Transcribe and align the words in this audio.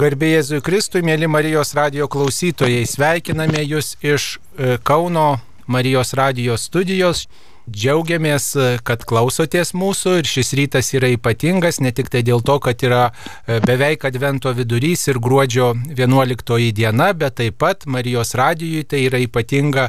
Garbėjai 0.00 0.38
Jėzui 0.38 0.58
Kristui, 0.64 1.00
mėly 1.04 1.26
Marijos 1.28 1.74
radio 1.76 2.06
klausytojai, 2.08 2.86
sveikiname 2.88 3.60
Jūs 3.68 3.98
iš 4.00 4.28
e, 4.56 4.78
Kauno 4.80 5.42
Marijos 5.68 6.14
radio 6.16 6.56
studijos. 6.56 7.26
Džiaugiamės, 7.70 8.44
kad 8.82 9.04
klausotės 9.06 9.70
mūsų 9.78 10.16
ir 10.20 10.26
šis 10.26 10.48
rytas 10.58 10.88
yra 10.96 11.10
ypatingas 11.14 11.78
ne 11.78 11.92
tik 11.94 12.08
tai 12.10 12.24
dėl 12.26 12.42
to, 12.42 12.56
kad 12.62 12.82
yra 12.82 13.02
e, 13.10 13.60
beveik 13.62 14.02
advento 14.08 14.50
vidurys 14.56 15.06
ir 15.06 15.20
gruodžio 15.22 15.68
11 15.94 16.72
diena, 16.74 17.10
bet 17.14 17.36
taip 17.38 17.60
pat 17.62 17.86
Marijos 17.86 18.34
radijui 18.38 18.82
tai 18.90 19.04
yra 19.06 19.20
ypatinga 19.22 19.84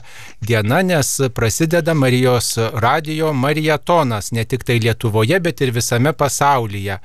diena, 0.46 0.82
nes 0.86 1.10
prasideda 1.34 1.96
Marijos 1.98 2.52
radijo 2.58 3.32
marietonas 3.34 4.30
ne 4.36 4.46
tik 4.46 4.68
tai 4.68 4.78
Lietuvoje, 4.84 5.42
bet 5.42 5.66
ir 5.66 5.74
visame 5.74 6.14
pasaulyje. 6.14 7.00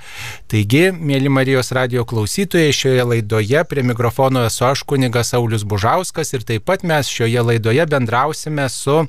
Taigi, 0.53 0.85
mėly 0.93 1.33
Marijos 1.33 1.73
radijo 1.73 2.05
klausytojai, 2.05 2.77
šioje 2.77 3.09
laidoje 3.15 3.65
prie 3.71 3.87
mikrofono 3.87 4.45
esu 4.51 4.69
aš 4.69 4.85
kunigas 4.85 5.33
Saulis 5.33 5.65
Bužauskas 5.65 6.37
ir 6.37 6.45
taip 6.45 6.69
pat 6.69 6.85
mes 6.85 7.09
šioje 7.09 7.49
laidoje 7.49 7.89
bendrausime 7.89 8.69
su 8.69 9.01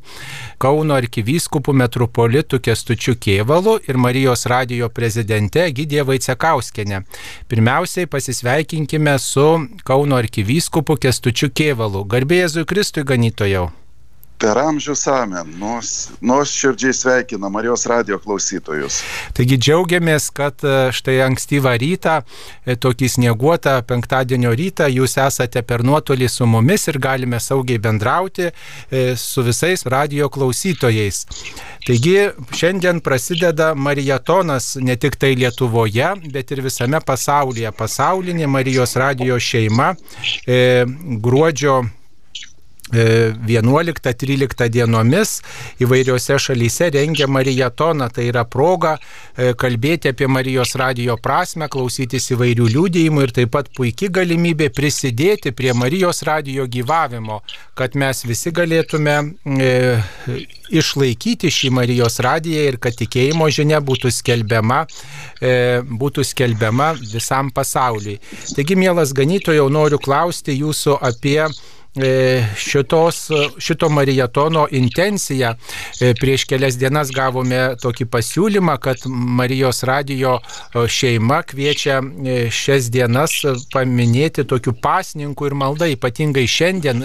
Kauno 0.58 0.96
arkivysku 0.96 1.57
vyskupų 1.58 1.74
metropolitų 1.74 2.60
Kestučiu 2.62 3.16
Kievalu 3.18 3.80
ir 3.90 3.98
Marijos 3.98 4.46
radijo 4.46 4.90
prezidente 4.90 5.66
Gidė 5.74 6.04
Vaicekauskenė. 6.06 7.04
Pirmiausiai 7.50 8.06
pasisveikinkime 8.06 9.18
su 9.18 9.68
Kauno 9.84 10.18
arkivyskupu 10.18 10.98
Kestučiu 11.02 11.50
Kievalu. 11.50 12.06
Garbėjai 12.06 12.66
Kristui 12.66 13.04
ganytojau 13.04 13.72
per 14.38 14.58
amžius 14.58 15.08
amen. 15.08 15.50
Nuos 16.22 16.52
širdžiai 16.54 16.94
sveikina 16.94 17.50
Marijos 17.50 17.86
radio 17.90 18.20
klausytojus. 18.22 19.00
Taigi 19.38 19.58
džiaugiamės, 19.58 20.30
kad 20.38 20.62
e, 20.66 20.76
štai 20.94 21.18
ankstyvą 21.26 21.74
rytą, 21.82 22.20
e, 22.66 22.78
tokį 22.78 23.10
snieguotą 23.16 23.78
penktadienio 23.90 24.54
rytą, 24.58 24.90
jūs 24.94 25.18
esate 25.24 25.64
per 25.66 25.84
nuotolį 25.88 26.30
su 26.30 26.46
mumis 26.50 26.88
ir 26.92 27.02
galime 27.02 27.42
saugiai 27.42 27.82
bendrauti 27.82 28.50
e, 28.50 29.04
su 29.18 29.46
visais 29.46 29.86
radio 29.90 30.30
klausytojais. 30.30 31.26
Taigi 31.88 32.16
šiandien 32.54 33.02
prasideda 33.02 33.74
marietonas 33.76 34.76
ne 34.82 34.98
tik 35.00 35.18
tai 35.18 35.34
Lietuvoje, 35.40 36.14
bet 36.34 36.52
ir 36.54 36.62
visame 36.66 37.02
pasaulyje. 37.02 37.72
Pasaulinė 37.78 38.50
Marijos 38.52 38.98
radio 39.00 39.38
šeima 39.40 39.94
gruodžio 41.24 41.82
11-13 42.94 44.66
e, 44.66 44.70
dienomis 44.72 45.38
įvairiose 45.84 46.38
šalyse 46.40 46.90
rengia 46.96 47.28
Marijatoną. 47.28 48.10
Tai 48.14 48.28
yra 48.30 48.46
proga 48.48 48.96
e, 48.98 49.54
kalbėti 49.60 50.12
apie 50.12 50.28
Marijos 50.32 50.76
radijo 50.80 51.18
prasme, 51.22 51.70
klausytis 51.72 52.32
įvairių 52.36 52.70
liūdėjimų 52.74 53.26
ir 53.28 53.36
taip 53.36 53.54
pat 53.56 53.72
puikia 53.76 54.12
galimybė 54.20 54.70
prisidėti 54.76 55.54
prie 55.56 55.74
Marijos 55.78 56.24
radijo 56.28 56.68
gyvavimo, 56.68 57.42
kad 57.78 57.96
mes 58.00 58.24
visi 58.28 58.54
galėtume 58.56 59.18
e, 59.58 59.72
išlaikyti 60.70 61.52
šį 61.54 61.72
Marijos 61.78 62.20
radiją 62.24 62.68
ir 62.72 62.80
kad 62.82 62.96
tikėjimo 62.98 63.48
žinia 63.54 63.80
būtų 63.84 64.12
skelbiama, 64.14 64.84
e, 65.42 65.82
būtų 65.88 66.26
skelbiama 66.28 66.94
visam 67.00 67.52
pasauliui. 67.54 68.20
Taigi, 68.56 68.78
mielas 68.80 69.14
ganytojau, 69.16 69.68
noriu 69.72 70.00
klausti 70.02 70.58
jūsų 70.58 70.98
apie 71.02 71.42
šitos, 72.56 73.30
šito 73.58 73.90
marietono 73.90 74.68
intenciją. 74.72 75.54
E, 76.02 76.14
prieš 76.20 76.46
kelias 76.46 76.78
dienas 76.78 77.12
gavome 77.12 77.76
tokį 77.82 78.06
pasiūlymą, 78.12 78.78
kad 78.82 79.06
Marijos 79.08 79.84
radijo 79.84 80.38
šeima 80.88 81.42
kviečia 81.48 82.00
e, 82.02 82.38
šias 82.54 82.92
dienas 82.94 83.34
paminėti 83.74 84.46
tokių 84.48 84.76
pasninkų 84.82 85.50
ir 85.50 85.56
malda, 85.58 85.90
ypatingai 85.90 86.46
šiandien 86.48 87.04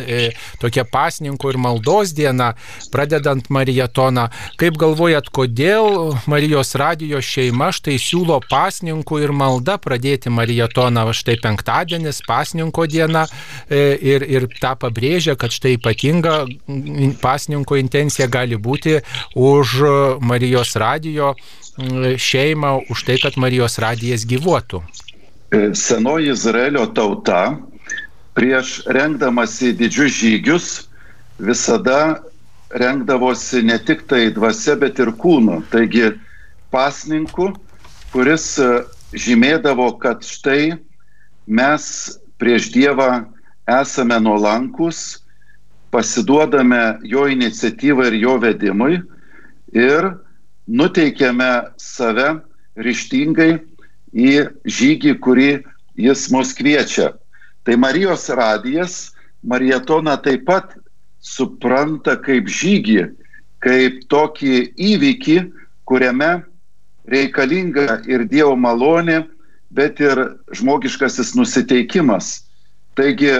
tokia 0.60 0.84
pasninkų 0.84 1.52
ir 1.52 1.58
maldos 1.60 2.12
diena, 2.16 2.52
pradedant 2.92 3.48
marietoną. 3.50 4.28
Kaip 4.60 4.76
galvojat, 4.80 5.30
kodėl 5.32 6.12
Marijos 6.30 6.74
radijo 6.78 7.22
šeima 7.22 7.70
štai 7.72 7.96
siūlo 8.00 8.40
pasninkų 8.50 9.22
ir 9.24 9.32
malda 9.36 9.78
pradėti 9.82 10.32
marietoną, 10.32 11.08
štai 11.16 11.38
penktadienis, 11.42 12.22
pasninko 12.28 12.86
diena 12.90 13.24
ir, 13.70 14.26
ir 14.28 14.48
tą 14.60 14.74
pabrėžia, 14.82 15.36
kad 15.38 15.54
štai 15.54 15.76
ypatinga 15.78 16.42
pasninko 17.22 17.78
intencija 17.80 18.26
gali 18.26 18.58
būti 18.58 18.98
už 19.38 19.76
Marijos 20.20 20.74
radijo 20.80 21.34
šeimą, 22.18 22.74
už 22.92 23.06
tai, 23.08 23.16
kad 23.22 23.38
Marijos 23.40 23.78
radijas 23.80 24.26
gyvuotų. 24.28 24.82
E, 25.52 25.72
senoji 25.76 26.32
Izraelio 26.32 26.86
tauta 26.96 27.56
prieš 28.36 28.82
rengdamasi 28.88 29.72
didžius 29.76 30.12
žygius 30.20 30.68
visada 31.38 32.22
rengdavosi 32.72 33.62
ne 33.62 33.78
tik 33.78 34.06
tai 34.08 34.30
dvasia, 34.32 34.76
bet 34.80 34.98
ir 34.98 35.12
kūnu. 35.12 35.60
Taigi 35.72 36.14
pasninku, 36.72 37.52
kuris 38.12 38.56
e, 38.58 38.70
žymėdavo, 39.12 39.90
kad 40.00 40.24
štai 40.24 40.78
mes 41.46 41.84
prieš 42.40 42.72
Dievą 42.72 43.26
esame 43.68 44.18
nuolankus, 44.20 45.22
pasiduodame 45.90 46.98
jo 47.04 47.26
iniciatyvai 47.28 48.06
ir 48.12 48.14
jo 48.22 48.36
vedimui 48.40 49.00
ir 49.72 50.08
nuteikiame 50.66 51.50
save 51.76 52.40
ryštingai 52.76 53.58
į 54.12 54.32
žygį, 54.64 55.16
kurį 55.20 55.50
jis 56.00 56.28
mus 56.32 56.52
kviečia. 56.56 57.12
Tai 57.64 57.76
Marijos 57.76 58.28
radijas 58.28 59.12
Marietoną 59.42 60.16
taip 60.22 60.46
pat 60.46 60.74
supranta 61.20 62.16
kaip 62.16 62.48
žygį, 62.48 63.10
kaip 63.62 64.00
tokį 64.10 64.72
įvykį, 64.78 65.36
kuriame 65.86 66.42
reikalinga 67.10 68.02
ir 68.08 68.24
Dievo 68.30 68.54
malonė, 68.56 69.26
bet 69.70 70.00
ir 70.00 70.18
žmogiškasis 70.54 71.34
nusiteikimas 71.34 72.42
Taigi 72.94 73.32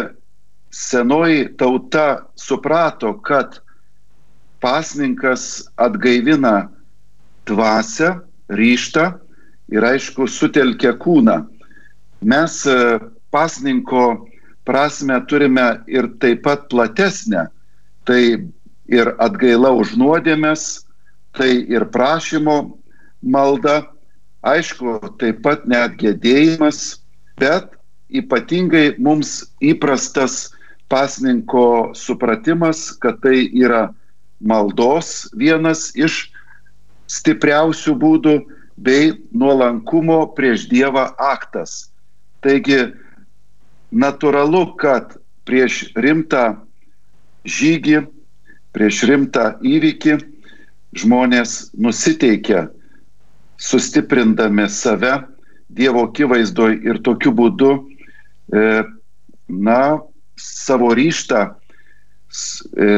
senoji 0.73 1.49
tauta 1.57 2.25
suprato, 2.37 3.13
kad 3.21 3.59
pasninkas 4.61 5.69
atgaivina 5.77 6.69
dvasę, 7.47 8.15
ryštą 8.49 9.07
ir 9.73 9.85
aišku 9.85 10.29
sutelkia 10.29 10.93
kūną. 11.01 11.43
Mes 12.23 12.63
e, 12.67 12.99
pasninko 13.35 14.29
prasme 14.65 15.19
turime 15.29 15.83
ir 15.91 16.09
taip 16.23 16.45
pat 16.47 16.69
platesnę. 16.71 17.49
Tai 18.07 18.23
ir 18.93 19.13
atgaila 19.23 19.73
už 19.79 19.95
nuodėmės, 19.99 20.85
tai 21.37 21.65
ir 21.71 21.87
prašymo 21.95 22.57
malda, 23.23 23.83
aišku, 24.43 24.99
taip 25.23 25.43
pat 25.45 25.67
net 25.71 25.97
gėdėjimas, 26.01 27.03
bet 27.39 27.71
ypatingai 28.13 28.95
mums 28.99 29.43
įprastas 29.65 30.53
pasninko 30.93 31.93
supratimas, 31.97 32.91
kad 33.01 33.21
tai 33.25 33.49
yra 33.57 33.89
maldos 34.45 35.31
vienas 35.39 35.91
iš 35.97 36.27
stipriausių 37.13 37.95
būdų 37.97 38.35
bei 38.77 39.13
nuolankumo 39.33 40.27
prieš 40.37 40.67
Dievą 40.71 41.13
aktas. 41.17 41.93
Taigi 42.43 42.93
natūralu, 43.93 44.65
kad 44.81 45.17
prieš 45.47 45.93
rimtą 45.97 46.57
žygį, 47.45 48.05
prieš 48.73 49.03
rimtą 49.09 49.53
įvykį 49.63 50.19
žmonės 51.03 51.73
nusiteikia, 51.79 52.67
sustiprindami 53.57 54.69
save 54.69 55.23
Dievo 55.73 56.05
akivaizdoj 56.09 56.83
ir 56.85 57.01
tokiu 57.01 57.33
būdu 57.33 57.71
na, 58.53 59.81
savo 60.37 60.95
ryštą 60.95 61.41
e, 62.77 62.89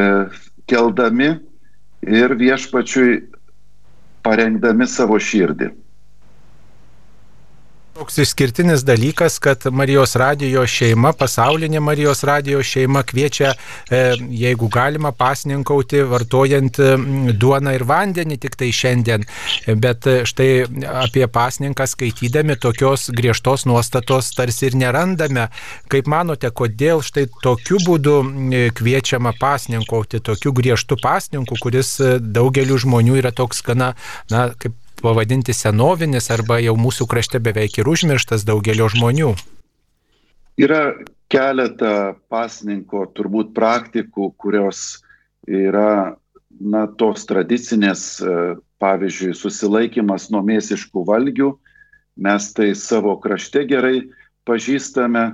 keldami 0.67 1.31
ir 2.03 2.35
viešpačiui 2.39 3.23
parengdami 4.25 4.87
savo 4.89 5.19
širdį. 5.21 5.71
Toks 7.95 8.17
išskirtinis 8.19 8.83
dalykas, 8.83 9.37
kad 9.39 9.63
Marijos 9.71 10.17
radijo 10.19 10.65
šeima, 10.67 11.13
pasaulinė 11.15 11.79
Marijos 11.81 12.25
radijo 12.27 12.59
šeima 12.67 13.05
kviečia, 13.07 13.53
e, 13.87 14.01
jeigu 14.35 14.67
galima, 14.69 15.13
pasninkauti, 15.15 16.01
vartojant 16.11 16.81
duoną 17.39 17.77
ir 17.77 17.87
vandenį 17.87 18.41
tik 18.43 18.59
tai 18.59 18.73
šiandien. 18.75 19.23
Bet 19.79 20.11
e, 20.11 20.17
štai 20.27 20.51
apie 21.05 21.29
pasninką 21.31 21.87
skaitydami 21.87 22.59
tokios 22.59 23.13
griežtos 23.15 23.63
nuostatos 23.71 24.35
tarsi 24.35 24.73
ir 24.73 24.79
nerandame. 24.83 25.47
Kaip 25.87 26.11
manote, 26.11 26.51
kodėl 26.51 26.99
štai 27.07 27.29
tokiu 27.47 27.79
būdu 27.87 28.21
e, 28.27 28.69
kviečiama 28.75 29.37
pasninkauti, 29.39 30.19
tokiu 30.19 30.51
griežtu 30.51 30.99
pasninku, 30.99 31.63
kuris 31.63 32.01
daugeliu 32.19 32.75
žmonių 32.75 33.23
yra 33.23 33.31
toks 33.31 33.63
gana, 33.63 33.95
na, 34.35 34.49
kaip 34.59 34.75
pavadinti 35.05 35.55
senovinis 35.57 36.31
arba 36.33 36.59
jau 36.65 36.75
mūsų 36.81 37.07
krašte 37.11 37.41
beveik 37.45 37.79
ir 37.79 37.91
užmirštas 37.93 38.47
daugelio 38.49 38.89
žmonių. 38.93 39.35
Yra 40.65 40.83
keletą 41.33 42.15
pasninko 42.31 43.07
turbūt 43.17 43.53
praktikų, 43.57 44.31
kurios 44.41 45.03
yra 45.47 46.15
na, 46.61 46.87
tos 46.87 47.27
tradicinės, 47.29 48.23
pavyzdžiui, 48.83 49.35
susilaikimas 49.37 50.31
nuo 50.33 50.45
mėsiškų 50.47 51.05
valgių. 51.09 51.51
Mes 52.25 52.53
tai 52.55 52.71
savo 52.79 53.17
krašte 53.19 53.65
gerai 53.67 54.05
pažįstame, 54.47 55.25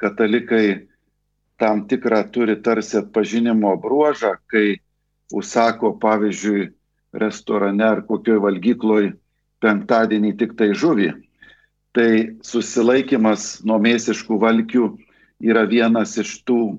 katalikai 0.00 0.88
tam 1.60 1.84
tikrą 1.88 2.22
turi 2.32 2.56
tarsi 2.62 3.00
atpažinimo 3.02 3.74
bruožą, 3.80 4.36
kai 4.48 4.78
užsako, 5.36 5.96
pavyzdžiui, 6.00 6.70
restorane 7.20 7.84
ar 7.84 8.02
kokioj 8.08 8.40
valgykloj 8.44 9.12
penktadienį 9.64 10.34
tik 10.40 10.54
tai 10.58 10.72
žuvį. 10.76 11.12
Tai 11.96 12.10
susilaikimas 12.44 13.64
nuo 13.64 13.78
mėsiškų 13.80 14.36
valgių 14.42 14.90
yra 15.40 15.64
vienas 15.68 16.16
iš 16.20 16.42
tų 16.44 16.60
e, 16.72 16.76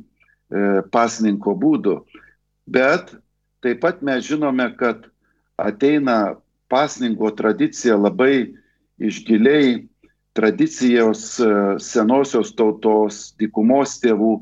pasninko 0.94 1.56
būdų. 1.58 1.98
Bet 2.70 3.16
taip 3.66 3.82
pat 3.82 4.04
mes 4.06 4.26
žinome, 4.28 4.70
kad 4.78 5.08
ateina 5.58 6.38
pasninko 6.70 7.32
tradicija 7.34 7.98
labai 7.98 8.54
išgiliai 9.02 9.88
tradicijos 10.38 11.40
e, 11.42 11.50
senosios 11.82 12.54
tautos, 12.54 13.32
dykumos 13.42 13.98
tėvų, 14.04 14.36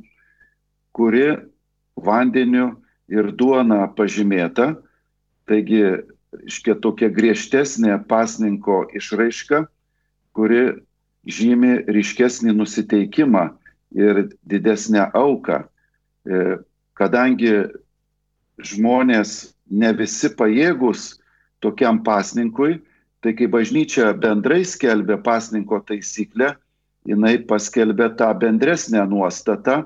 kuri 0.96 1.28
vandeniu 1.96 2.74
ir 3.12 3.32
duona 3.32 3.86
pažymėta. 3.96 4.74
Taigi, 5.50 5.84
iškia 6.44 6.76
tokia 6.82 7.10
griežtesnė 7.14 8.00
pasninko 8.10 8.86
išraiška, 8.98 9.66
kuri 10.36 10.82
žymi 11.26 11.86
ryškesnį 11.90 12.56
nusiteikimą 12.58 13.48
ir 13.96 14.26
didesnę 14.44 15.08
auką, 15.16 15.64
e, 16.26 16.58
kadangi 16.98 17.54
žmonės 18.60 19.56
ne 19.70 19.92
visi 19.96 20.30
pajėgus 20.30 21.16
tokiam 21.64 22.02
pasninkui, 22.04 22.82
tai 23.24 23.34
kai 23.34 23.48
bažnyčia 23.50 24.12
bendrai 24.14 24.64
skelbia 24.68 25.18
pasninko 25.18 25.82
taisyklę, 25.88 26.54
jinai 27.10 27.40
paskelbė 27.48 28.12
tą 28.20 28.30
bendresnę 28.38 29.02
nuostatą, 29.10 29.86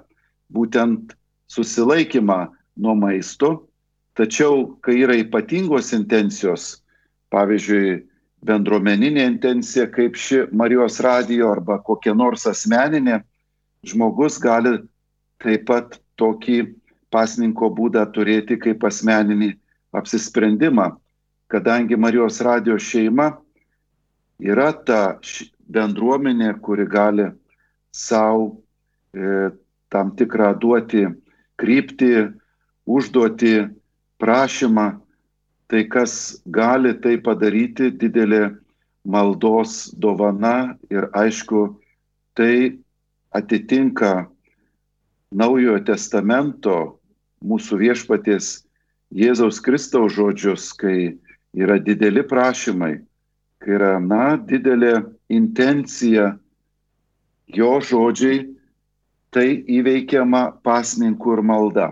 būtent 0.51 1.13
susilaikymą 1.51 2.49
nuo 2.79 2.95
maisto, 2.95 3.68
tačiau 4.19 4.75
kai 4.83 4.99
yra 5.05 5.15
ypatingos 5.21 5.93
intencijos, 5.95 6.81
pavyzdžiui, 7.31 8.01
bendruomeninė 8.45 9.25
intencija 9.27 9.87
kaip 9.91 10.15
ši 10.19 10.45
Marijos 10.55 10.99
radijo 11.03 11.51
arba 11.51 11.79
kokia 11.83 12.13
nors 12.15 12.45
asmeninė, 12.47 13.19
žmogus 13.87 14.39
gali 14.43 14.77
taip 15.43 15.65
pat 15.67 15.99
tokį 16.19 16.59
pasninko 17.11 17.71
būdą 17.75 18.05
turėti 18.15 18.59
kaip 18.59 18.83
asmeninį 18.87 19.53
apsisprendimą, 19.95 20.91
kadangi 21.51 21.97
Marijos 21.99 22.39
radio 22.45 22.77
šeima 22.79 23.31
yra 24.39 24.71
ta 24.85 25.19
bendruomenė, 25.69 26.53
kuri 26.63 26.85
gali 26.87 27.27
savo 27.91 28.59
e, 29.15 29.49
tam 29.89 30.13
tikrą 30.15 30.53
duoti 30.59 31.07
kryptį, 31.59 32.29
užduoti 32.89 33.55
prašymą, 34.19 34.87
tai 35.69 35.85
kas 35.87 36.41
gali 36.45 36.95
tai 37.01 37.17
padaryti 37.21 37.91
didelė 37.91 38.49
maldos 39.05 39.89
dovana 39.95 40.75
ir 40.91 41.09
aišku, 41.13 41.77
tai 42.35 42.79
atitinka 43.35 44.27
Naujojo 45.29 45.77
testamento 45.85 46.75
mūsų 47.45 47.77
viešpaties 47.83 48.47
Jėzaus 49.13 49.59
Kristaus 49.61 50.15
žodžius, 50.15 50.71
kai 50.73 51.19
yra 51.53 51.77
dideli 51.77 52.23
prašymai, 52.25 52.95
kai 53.61 53.75
yra, 53.77 53.99
na, 54.01 54.39
didelė 54.41 55.03
intencija, 55.29 56.31
jo 57.53 57.71
žodžiai, 57.77 58.47
tai 59.29 59.61
įveikiama 59.69 60.43
pasninkų 60.65 61.37
ir 61.37 61.43
malda. 61.45 61.87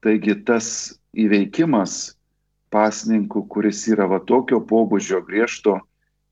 Taigi 0.00 0.38
tas 0.48 0.96
įveikimas 1.16 2.16
pasninkų, 2.74 3.46
kuris 3.48 3.86
yra 3.88 4.08
va 4.10 4.20
tokio 4.20 4.60
pobūdžio 4.68 5.22
griežto, 5.26 5.78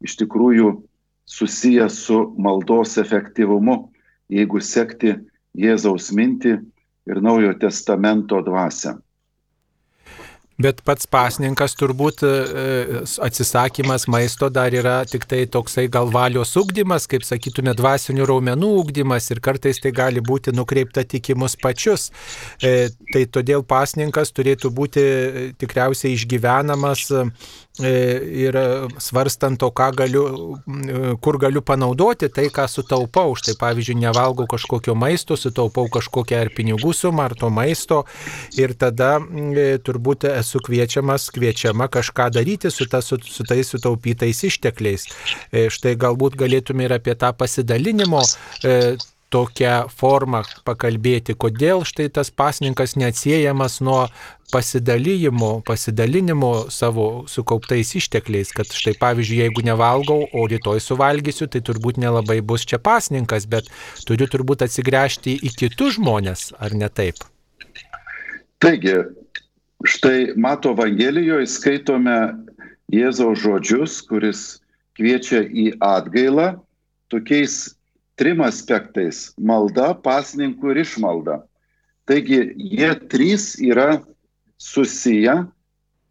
iš 0.04 0.18
tikrųjų 0.20 0.74
susijęs 1.30 1.98
su 2.04 2.20
maldos 2.36 2.98
efektyvumu 3.00 3.78
jeigu 4.32 4.60
sekti 4.60 5.14
Jėzaus 5.54 6.10
mintį 6.14 6.54
ir 7.10 7.20
Naujojo 7.22 7.54
testamento 7.60 8.40
dvasę. 8.44 8.96
Bet 10.54 10.84
pats 10.86 11.08
pasninkas 11.10 11.72
turbūt 11.74 12.20
e, 12.22 12.32
atsisakymas 13.26 14.04
maisto 14.06 14.46
dar 14.54 14.74
yra 14.76 15.00
tik 15.10 15.26
tai 15.26 15.40
toksai 15.50 15.88
gal 15.90 16.12
valios 16.14 16.52
ugdymas, 16.60 17.08
kaip 17.10 17.26
sakytume, 17.26 17.74
dvasinių 17.74 18.28
raumenų 18.30 18.68
ugdymas 18.84 19.26
ir 19.34 19.42
kartais 19.42 19.82
tai 19.82 19.90
gali 19.96 20.22
būti 20.22 20.54
nukreipta 20.54 21.02
tik 21.02 21.32
į 21.34 21.38
mus 21.42 21.58
pačius. 21.58 22.12
E, 22.62 22.92
tai 23.10 23.24
todėl 23.26 23.66
pasninkas 23.66 24.30
turėtų 24.36 24.70
būti 24.78 25.02
e, 25.02 25.44
tikriausiai 25.58 26.14
išgyvenamas 26.14 27.08
ir 27.82 28.54
svarstant 29.02 29.58
to, 29.58 29.70
galiu, 29.74 30.58
kur 31.20 31.38
galiu 31.42 31.62
panaudoti 31.62 32.28
tai, 32.30 32.46
ką 32.54 32.68
sutaupau. 32.70 33.34
Štai 33.34 33.56
pavyzdžiui, 33.58 33.98
nevalgau 33.98 34.46
kažkokio 34.46 34.94
maisto, 34.94 35.34
sutaupau 35.36 35.88
kažkokią 35.90 36.44
ar 36.44 36.52
pinigų 36.54 36.92
sumą, 36.94 37.26
ar 37.26 37.34
to 37.34 37.50
maisto 37.50 38.04
ir 38.54 38.76
tada 38.78 39.18
turbūt 39.84 40.28
esu 40.30 40.62
kviečiamas, 40.62 41.30
kviečiama 41.34 41.88
kažką 41.90 42.30
daryti 42.34 42.70
su, 42.70 42.86
ta, 42.86 43.02
su, 43.02 43.18
su 43.18 43.46
tais 43.48 43.66
sutaupytais 43.66 44.44
ištekliais. 44.46 45.08
E, 45.50 45.66
štai 45.72 45.96
galbūt 45.98 46.38
galėtume 46.38 46.86
ir 46.86 46.94
apie 46.94 47.16
tą 47.18 47.32
pasidalinimo 47.34 48.22
e, 48.62 48.94
tokią 49.34 49.88
formą 49.90 50.42
pakalbėti, 50.66 51.34
kodėl 51.34 51.82
štai 51.88 52.08
tas 52.14 52.30
pasninkas 52.30 52.94
neatsiejamas 53.00 53.80
nuo 53.84 54.04
pasidalymo, 54.52 55.62
pasidalinimo 55.66 56.70
savo 56.74 57.24
sukauptais 57.30 57.94
ištekliais, 58.00 58.52
kad 58.56 58.68
štai 58.68 58.96
pavyzdžiui, 59.00 59.40
jeigu 59.44 59.64
nevalgau, 59.66 60.26
o 60.32 60.46
rytoj 60.50 60.82
suvalgysiu, 60.84 61.48
tai 61.48 61.62
turbūt 61.64 62.00
nelabai 62.02 62.40
bus 62.40 62.66
čia 62.68 62.80
pasninkas, 62.82 63.48
bet 63.50 63.70
turiu 64.08 64.28
turbūt 64.30 64.66
atsigręžti 64.66 65.38
į 65.40 65.54
kitus 65.58 65.98
žmonės, 65.98 66.52
ar 66.58 66.76
ne 66.76 66.90
taip? 66.92 67.22
Taigi, 68.62 68.96
Štai 69.84 70.32
Mato 70.36 70.72
Evangelijoje 70.72 71.44
skaitome 71.50 72.16
Jėzaus 72.92 73.42
žodžius, 73.42 73.98
kuris 74.08 74.40
kviečia 74.96 75.42
į 75.44 75.74
atgailą 75.84 76.54
tokiais 77.12 77.74
trim 78.16 78.40
aspektais- 78.40 79.34
malda, 79.50 79.92
pasninkų 79.92 80.72
ir 80.72 80.80
išmalda. 80.84 81.36
Taigi 82.08 82.40
jie 82.56 82.90
trys 83.12 83.60
yra 83.60 84.00
susiję 84.64 85.44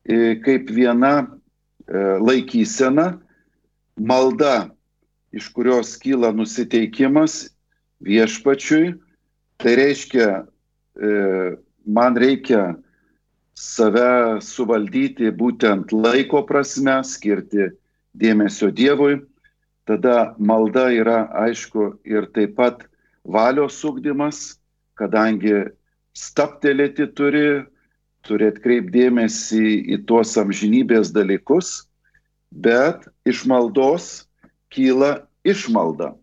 e, 0.05 0.35
kaip 0.35 0.69
viena 0.71 1.13
e, 1.87 1.97
laikysena, 2.21 3.17
malda, 3.97 4.69
iš 5.33 5.49
kurios 5.55 5.95
kyla 5.97 6.29
nusiteikimas 6.37 7.49
viešpačiui, 8.05 8.93
tai 9.57 9.75
reiškia, 9.79 10.29
e, 11.01 11.09
man 11.85 12.17
reikia 12.19 12.75
save 13.57 14.39
suvaldyti 14.45 15.33
būtent 15.33 15.93
laiko 15.93 16.43
prasme, 16.45 16.99
skirti 17.03 17.71
dėmesio 18.13 18.69
Dievui. 18.69 19.21
Tada 19.89 20.35
malda 20.37 20.87
yra, 20.95 21.25
aišku, 21.43 21.97
ir 22.05 22.29
taip 22.37 22.55
pat 22.55 22.85
valios 23.25 23.81
ugdymas, 23.83 24.59
kadangi 24.95 25.73
staptelėti 26.15 27.09
turi, 27.17 27.65
turi 28.27 28.47
atkreipdėmėsi 28.51 29.63
į 29.93 29.99
tuos 30.07 30.33
amžinybės 30.39 31.11
dalykus, 31.15 31.83
bet 32.51 33.07
iš 33.27 33.43
maldos 33.49 34.25
kyla 34.73 35.25
išmalda. 35.43 36.13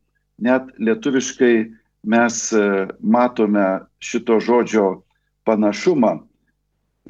Net 0.41 0.71
lietuviškai 0.81 1.55
mes 2.09 2.37
e, 2.57 2.65
matome 3.01 3.67
šito 4.01 4.41
žodžio 4.41 5.03
panašumą 5.45 6.17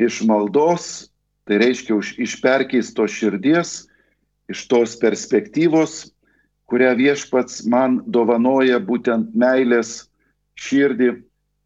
iš 0.00 0.22
maldos, 0.26 1.10
tai 1.46 1.60
reiškia 1.62 1.98
iš 2.18 2.36
perkeisto 2.42 3.06
širdies, 3.06 3.84
iš 4.50 4.66
tos 4.70 4.96
perspektyvos, 4.98 6.10
kurią 6.70 6.94
viešpats 6.98 7.64
man 7.70 8.00
dovanoja 8.06 8.78
būtent 8.82 9.34
meilės 9.34 10.10
širdį, 10.58 11.20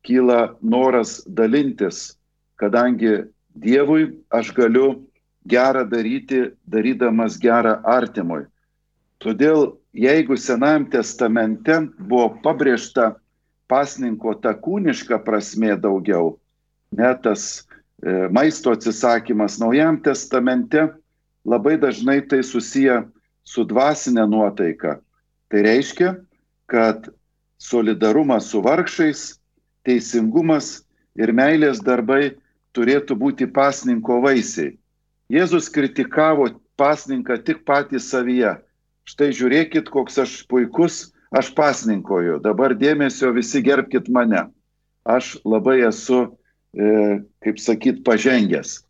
kyla 0.04 0.56
noras 0.60 1.22
dalintis, 1.24 2.16
kadangi 2.60 3.24
Dievui 3.54 4.08
aš 4.34 4.50
galiu 4.54 5.04
gerą 5.46 5.84
daryti, 5.86 6.50
darydamas 6.66 7.38
gerą 7.38 7.78
artimui. 7.86 8.46
Todėl 9.22 9.76
jeigu 9.94 10.36
Senajam 10.36 10.88
testamente 10.90 11.76
buvo 11.98 12.34
pabrėžta 12.42 13.14
pasninko 13.70 14.34
ta 14.42 14.52
kūniška 14.58 15.20
prasme 15.24 15.76
daugiau, 15.80 16.34
ne 16.92 17.12
tas 17.22 17.64
e, 18.02 18.28
maisto 18.34 18.74
atsisakymas 18.74 19.60
Naujam 19.62 20.00
testamente, 20.02 20.88
labai 21.46 21.76
dažnai 21.80 22.20
tai 22.28 22.42
susiję 22.42 23.04
su 23.44 23.64
dvasinė 23.64 24.26
nuotaika. 24.28 24.98
Tai 25.48 25.62
reiškia, 25.62 26.14
kad 26.66 27.08
solidarumas 27.60 28.48
su 28.50 28.60
vargšais, 28.64 29.38
teisingumas 29.84 30.82
ir 31.14 31.32
meilės 31.36 31.80
darbai 31.84 32.34
turėtų 32.74 33.16
būti 33.18 33.48
pasninko 33.50 34.20
vaisiai. 34.24 34.74
Jėzus 35.32 35.70
kritikavo 35.72 36.50
pasninką 36.76 37.38
tik 37.46 37.64
patį 37.64 38.00
savyje. 38.02 38.56
Štai 39.08 39.30
žiūrėkit, 39.36 39.90
koks 39.92 40.18
aš 40.22 40.36
puikus, 40.48 41.12
aš 41.34 41.52
pasninkoju, 41.56 42.40
dabar 42.44 42.74
dėmesio 42.76 43.32
visi 43.36 43.62
gerbkite 43.64 44.12
mane. 44.12 44.46
Aš 45.04 45.36
labai 45.44 45.82
esu, 45.84 46.36
e, 46.72 47.20
kaip 47.44 47.60
sakyt, 47.60 48.00
pažengęs. 48.04 48.80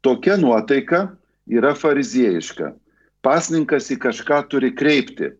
Tokia 0.00 0.38
nuotaika 0.40 1.12
yra 1.46 1.74
fariziejiška. 1.76 2.72
Pasninkas 3.22 3.90
į 3.92 4.00
kažką 4.02 4.40
turi 4.50 4.72
kreipti. 4.74 5.30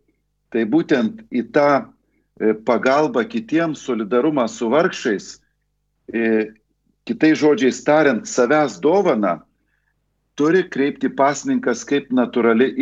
Tai 0.52 0.66
būtent 0.68 1.24
į 1.32 1.46
tą 1.56 1.70
e, 1.80 2.52
pagalbą 2.52 3.24
kitiems, 3.24 3.80
solidarumą 3.80 4.44
su 4.48 4.68
vargšais, 4.68 5.40
e, 6.12 6.52
kitai 7.08 7.32
žodžiais 7.38 7.82
tariant, 7.84 8.26
savęs 8.26 8.78
dovana, 8.82 9.40
turi 10.38 10.62
kreipti 10.68 11.10
pasninkas 11.10 11.84
kaip 11.88 12.10
natūrali 12.14 12.72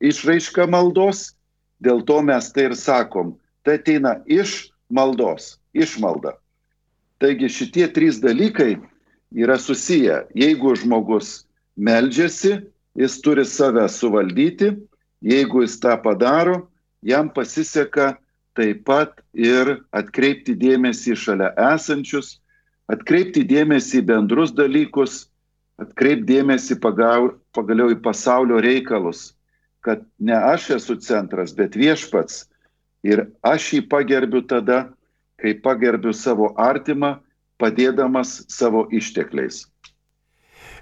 išraiška 0.00 0.66
maldos, 0.70 1.32
dėl 1.80 2.02
to 2.08 2.22
mes 2.22 2.50
tai 2.52 2.70
ir 2.70 2.76
sakom, 2.76 3.36
tai 3.62 3.78
ateina 3.80 4.16
iš 4.26 4.72
maldos, 4.88 5.56
išmalda. 5.74 6.36
Taigi 7.20 7.48
šitie 7.48 7.88
trys 7.92 8.20
dalykai 8.20 8.76
yra 9.32 9.58
susiję. 9.58 10.24
Jeigu 10.34 10.74
žmogus 10.76 11.46
meldžiasi, 11.76 12.60
jis 12.96 13.20
turi 13.24 13.44
save 13.44 13.88
suvaldyti, 13.88 14.72
jeigu 15.20 15.64
jis 15.64 15.78
tą 15.80 15.96
padaro, 16.02 16.66
jam 17.02 17.28
pasiseka 17.32 18.16
taip 18.56 18.84
pat 18.88 19.20
ir 19.32 19.78
atkreipti 19.92 20.56
dėmesį 20.56 21.16
šalia 21.16 21.52
esančius, 21.74 22.40
atkreipti 22.92 23.44
dėmesį 23.46 24.00
į 24.02 24.06
bendrus 24.10 24.52
dalykus, 24.56 25.26
atkreipdėmėsi 25.82 26.78
pagaliau 26.80 27.90
į 27.92 27.98
pasaulio 28.04 28.60
reikalus, 28.64 29.34
kad 29.84 30.04
ne 30.18 30.36
aš 30.36 30.70
esu 30.78 30.96
centras, 31.02 31.54
bet 31.56 31.76
viešpats. 31.76 32.46
Ir 33.06 33.26
aš 33.46 33.72
jį 33.76 33.82
pagerbiu 33.90 34.42
tada, 34.42 34.86
kai 35.38 35.52
pagerbiu 35.62 36.14
savo 36.16 36.50
artimą, 36.58 37.18
padėdamas 37.60 38.40
savo 38.52 38.86
ištekliais. 38.92 39.66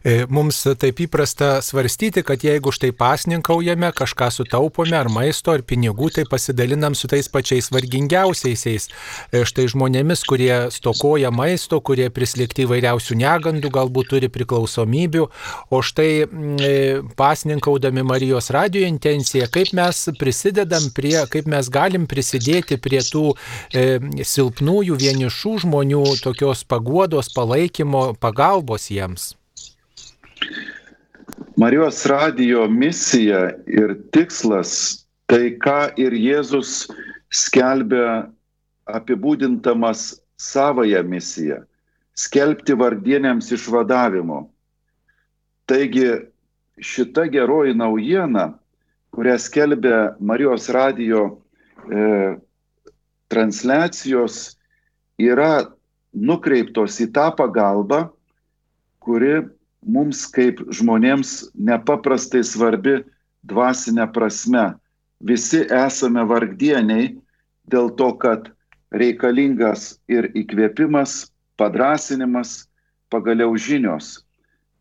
E, 0.05 0.27
mums 0.29 0.59
taip 0.77 0.99
įprasta 1.01 1.63
svarstyti, 1.65 2.21
kad 2.29 2.43
jeigu 2.45 2.69
štai 2.77 2.91
pasninkaujame, 2.93 3.89
kažką 3.97 4.27
sutaupome 4.35 4.99
ar 4.99 5.09
maisto, 5.09 5.55
ar 5.57 5.63
pinigų, 5.65 6.11
tai 6.13 6.27
pasidalinam 6.29 6.93
su 6.93 7.09
tais 7.09 7.31
pačiais 7.33 7.71
vargingiausiais. 7.73 8.91
E, 9.33 9.45
štai 9.49 9.65
žmonėmis, 9.73 10.27
kurie 10.29 10.53
stokoja 10.75 11.31
maisto, 11.33 11.79
kurie 11.81 12.11
prislėgti 12.13 12.67
įvairiausių 12.67 13.17
negandų, 13.23 13.71
galbūt 13.73 14.11
turi 14.13 14.29
priklausomybių. 14.35 15.25
O 15.73 15.81
štai 15.81 16.11
e, 16.21 16.75
pasninkaudami 17.17 18.05
Marijos 18.05 18.51
radio 18.53 18.83
intenciją, 18.85 19.49
kaip 19.55 19.73
mes 19.79 20.03
prisidedam 20.21 20.91
prie, 20.93 21.17
kaip 21.33 21.49
mes 21.49 21.71
galim 21.73 22.05
prisidėti 22.11 22.77
prie 22.77 23.01
tų 23.09 23.31
e, 23.73 23.87
silpnųjų 24.21 25.01
vienišų 25.01 25.55
žmonių 25.65 26.05
tokios 26.21 26.67
paguodos, 26.69 27.33
palaikymo, 27.33 28.11
pagalbos 28.21 28.91
jiems. 28.93 29.33
Marijos 31.57 32.07
radijo 32.07 32.69
misija 32.69 33.51
ir 33.67 33.95
tikslas 34.13 35.05
tai, 35.31 35.55
ką 35.59 35.95
ir 36.01 36.13
Jėzus 36.13 36.89
skelbia 37.31 38.27
apibūdintamas 38.91 40.21
savoją 40.37 41.03
misiją- 41.07 41.63
skelbti 42.25 42.75
vargdienėms 42.79 43.53
išvadavimo. 43.57 44.49
Taigi 45.67 46.11
šita 46.79 47.27
geroji 47.31 47.75
naujiena, 47.75 48.59
kurią 49.15 49.39
skelbia 49.39 50.17
Marijos 50.21 50.69
radijo 50.69 51.39
e, 51.91 52.37
transliacijos, 53.31 54.57
yra 55.19 55.71
nukreiptos 56.15 57.01
į 57.01 57.11
tą 57.15 57.31
pagalbą, 57.39 58.09
kuri 59.03 59.43
mums 59.87 60.25
kaip 60.33 60.61
žmonėms 60.75 61.51
nepaprastai 61.55 62.43
svarbi 62.47 63.03
dvasinė 63.49 64.07
prasme. 64.13 64.73
Visi 65.25 65.63
esame 65.73 66.25
vargdieniai 66.29 67.15
dėl 67.71 67.91
to, 67.99 68.11
kad 68.21 68.51
reikalingas 68.95 69.99
ir 70.09 70.29
įkvėpimas, 70.37 71.31
padrasinimas, 71.61 72.67
pagaliau 73.13 73.57
žinios. 73.57 74.25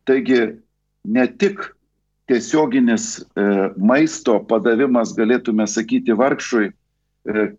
Taigi 0.04 0.58
ne 1.04 1.26
tik 1.40 1.62
tiesioginis 2.28 3.20
e, 3.20 3.46
maisto 3.76 4.38
padavimas, 4.48 5.14
galėtume 5.16 5.66
sakyti, 5.68 6.16
vargšui 6.16 6.66
e, 6.70 6.74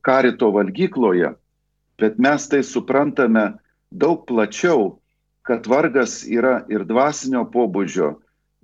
karito 0.05 0.51
valgykloje, 0.53 1.33
bet 2.01 2.19
mes 2.21 2.47
tai 2.49 2.61
suprantame 2.65 3.51
daug 3.91 4.25
plačiau 4.29 4.95
kad 5.45 5.67
vargas 5.69 6.23
yra 6.25 6.63
ir 6.73 6.85
dvasinio 6.89 7.43
pobūdžio, 7.53 8.15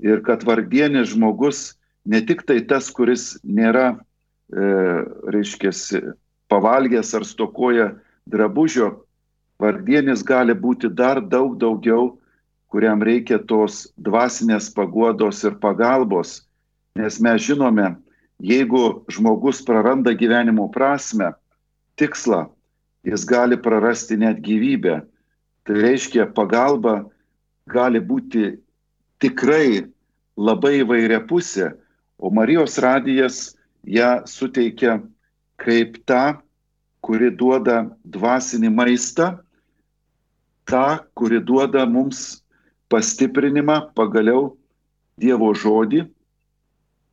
ir 0.02 0.24
kad 0.26 0.44
vargdienis 0.48 1.14
žmogus 1.14 1.76
ne 2.06 2.22
tik 2.26 2.42
tai 2.50 2.62
tas, 2.66 2.90
kuris 2.90 3.36
nėra, 3.46 3.94
e, 4.50 4.72
reiškia, 5.34 5.72
pavalgęs 6.50 7.14
ar 7.16 7.26
stokoja 7.28 7.92
drabužio, 8.26 9.06
vargdienis 9.62 10.26
gali 10.26 10.58
būti 10.58 10.90
dar 10.90 11.22
daug 11.22 11.58
daugiau, 11.62 12.18
kuriam 12.72 13.04
reikia 13.04 13.38
tos 13.38 13.86
dvasinės 14.00 14.72
paguodos 14.74 15.44
ir 15.44 15.60
pagalbos. 15.62 16.42
Nes 16.98 17.20
mes 17.24 17.44
žinome, 17.44 17.94
jeigu 18.42 19.04
žmogus 19.12 19.62
praranda 19.64 20.16
gyvenimo 20.18 20.70
prasme, 20.72 21.34
tikslą, 22.00 22.48
jis 23.08 23.26
gali 23.28 23.60
prarasti 23.60 24.18
net 24.18 24.42
gyvybę. 24.44 25.02
Tai 25.64 25.78
reiškia, 25.78 26.26
pagalba 26.34 27.04
gali 27.70 28.02
būti 28.02 28.58
tikrai 29.22 29.86
labai 30.38 30.82
įvairia 30.82 31.22
pusė, 31.30 31.72
o 32.18 32.32
Marijos 32.34 32.80
radijas 32.82 33.54
ją 33.86 34.22
suteikia 34.26 35.00
kaip 35.62 36.00
ta, 36.10 36.42
kuri 37.06 37.30
duoda 37.34 37.92
dvasinį 38.06 38.72
maistą, 38.74 39.28
ta, 40.66 41.06
kuri 41.18 41.42
duoda 41.42 41.86
mums 41.86 42.42
pastiprinimą 42.90 43.94
pagaliau 43.98 44.58
Dievo 45.22 45.52
žodį, 45.54 46.08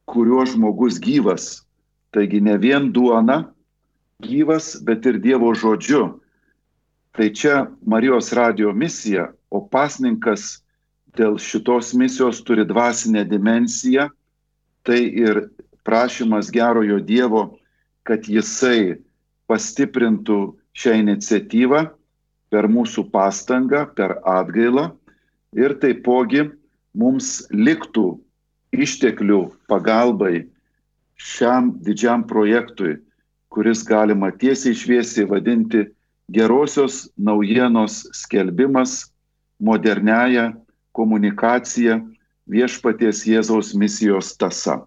kuriuo 0.09 0.47
žmogus 0.49 0.97
gyvas. 1.05 1.67
Taigi 2.15 2.41
ne 2.41 2.55
vien 2.57 2.89
duona 2.93 3.43
gyvas, 4.25 4.79
bet 4.81 5.05
ir 5.05 5.19
Dievo 5.21 5.53
žodžiu 5.53 6.07
Tai 7.13 7.29
čia 7.35 7.67
Marijos 7.87 8.33
radio 8.33 8.73
misija, 8.73 9.31
o 9.51 9.61
pasninkas 9.65 10.61
dėl 11.19 11.39
šitos 11.41 11.95
misijos 11.97 12.43
turi 12.47 12.67
dvasinę 12.69 13.25
dimensiją, 13.29 14.09
tai 14.87 15.01
ir 15.09 15.49
prašymas 15.89 16.53
gerojo 16.55 17.01
Dievo, 17.01 17.59
kad 18.05 18.29
jisai 18.29 18.99
pastiprintų 19.49 20.39
šią 20.77 20.95
iniciatyvą 21.03 21.83
per 22.53 22.69
mūsų 22.69 23.09
pastangą, 23.13 23.87
per 23.97 24.19
atgailą. 24.29 24.91
Ir 25.57 25.75
taipogi 25.81 26.45
mums 26.93 27.49
liktų 27.53 28.19
išteklių 28.77 29.43
pagalbai 29.69 30.47
šiam 31.19 31.73
didžiam 31.85 32.25
projektui, 32.29 32.99
kuris 33.49 33.83
galima 33.89 34.31
tiesiai 34.31 34.77
šviesiai 34.77 35.27
vadinti 35.29 35.87
gerosios 36.29 37.11
naujienos 37.17 38.09
skelbimas 38.13 39.13
moderniaja 39.59 40.53
komunikacija 40.93 41.99
viešpaties 42.51 43.25
Jėzaus 43.27 43.75
misijos 43.75 44.37
tasa. 44.37 44.85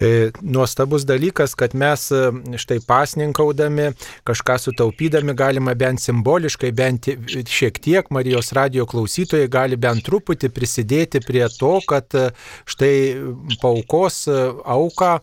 E, 0.00 0.30
nuostabus 0.42 1.04
dalykas, 1.04 1.54
kad 1.54 1.74
mes 1.74 2.10
e, 2.12 2.28
štai 2.60 2.82
pasninkaudami, 2.84 3.94
kažką 4.28 4.58
sutaupydami 4.60 5.32
galima 5.32 5.72
bent 5.74 6.02
simboliškai, 6.04 6.70
bent 6.76 7.08
šiek 7.48 7.80
tiek 7.80 8.10
Marijos 8.12 8.52
radio 8.52 8.84
klausytojai 8.84 9.48
gali 9.48 9.78
bent 9.80 10.04
truputį 10.04 10.50
prisidėti 10.52 11.22
prie 11.24 11.46
to, 11.56 11.78
kad 11.88 12.12
e, 12.12 12.26
štai 12.68 12.92
paukos 13.62 14.26
auką 14.28 15.14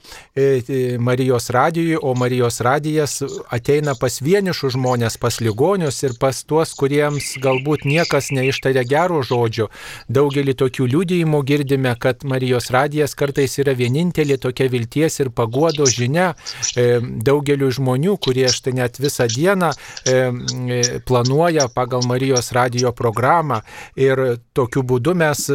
Marijos 1.05 1.51
radijui, 1.53 1.99
o 2.01 2.15
Marijos 2.17 2.57
radijas 2.65 3.19
ateina 3.53 3.93
pas 3.99 4.17
vienišus 4.25 4.73
žmonės, 4.73 5.19
pas 5.21 5.37
ligonius 5.43 6.01
ir 6.01 6.17
pas 6.19 6.41
tuos, 6.41 6.73
kuriems 6.79 7.35
galbūt 7.43 7.85
niekas 7.85 8.31
neištaria 8.33 8.81
gero 8.89 9.21
žodžio. 9.21 9.69
Daugelį 10.09 10.57
tokių 10.57 10.89
liūdėjimų 10.95 11.43
girdime, 11.45 11.93
kad 11.99 12.25
Marijos 12.25 12.71
radijas 12.73 13.13
kartais 13.13 13.59
yra 13.61 13.77
vienintelė 13.77 14.41
tokia 14.41 14.62
tokia 14.63 14.69
vilties 14.69 15.19
ir 15.19 15.29
paguodo 15.29 15.85
žinia 15.85 16.33
e, 16.75 16.99
daugeliu 17.01 17.71
žmonių, 17.71 18.17
kurie 18.17 18.47
štai 18.47 18.73
net 18.73 18.99
visą 18.99 19.27
dieną 19.27 19.71
e, 19.71 20.11
e, 20.11 20.99
planuoja 21.05 21.67
pagal 21.73 22.03
Marijos 22.07 22.51
radio 22.51 22.91
programą 22.91 23.61
ir 23.95 24.39
tokiu 24.53 24.83
būdu 24.83 25.15
mes 25.15 25.51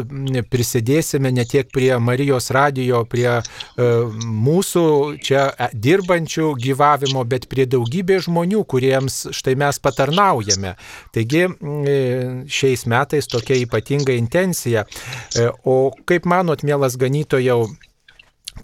prisidėsime 0.51 1.33
ne 1.33 1.45
tiek 1.45 1.69
prie 1.73 1.99
Marijos 1.99 2.51
radio, 2.51 3.05
prie 3.05 3.41
mūsų 3.79 5.19
čia 5.23 5.53
dirbančių 5.73 6.55
gyvavimo, 6.59 7.25
bet 7.25 7.49
prie 7.49 7.67
daugybės 7.67 8.27
žmonių, 8.27 8.65
kuriems 8.65 9.29
štai 9.33 9.55
mes 9.59 9.79
patarnaujame. 9.79 10.75
Taigi 11.15 11.47
šiais 12.49 12.87
metais 12.87 13.29
tokia 13.29 13.59
ypatinga 13.63 14.17
intencija. 14.19 14.85
O 15.65 15.93
kaip 16.09 16.27
manot, 16.27 16.65
mielas 16.67 16.99
ganytojau, 16.99 17.69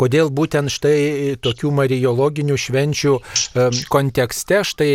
Kodėl 0.00 0.30
būtent 0.34 0.72
štai 0.72 1.36
tokių 1.44 1.70
marijologinių 1.78 2.56
švenčių 2.58 3.14
kontekste 3.92 4.62
štai 4.66 4.90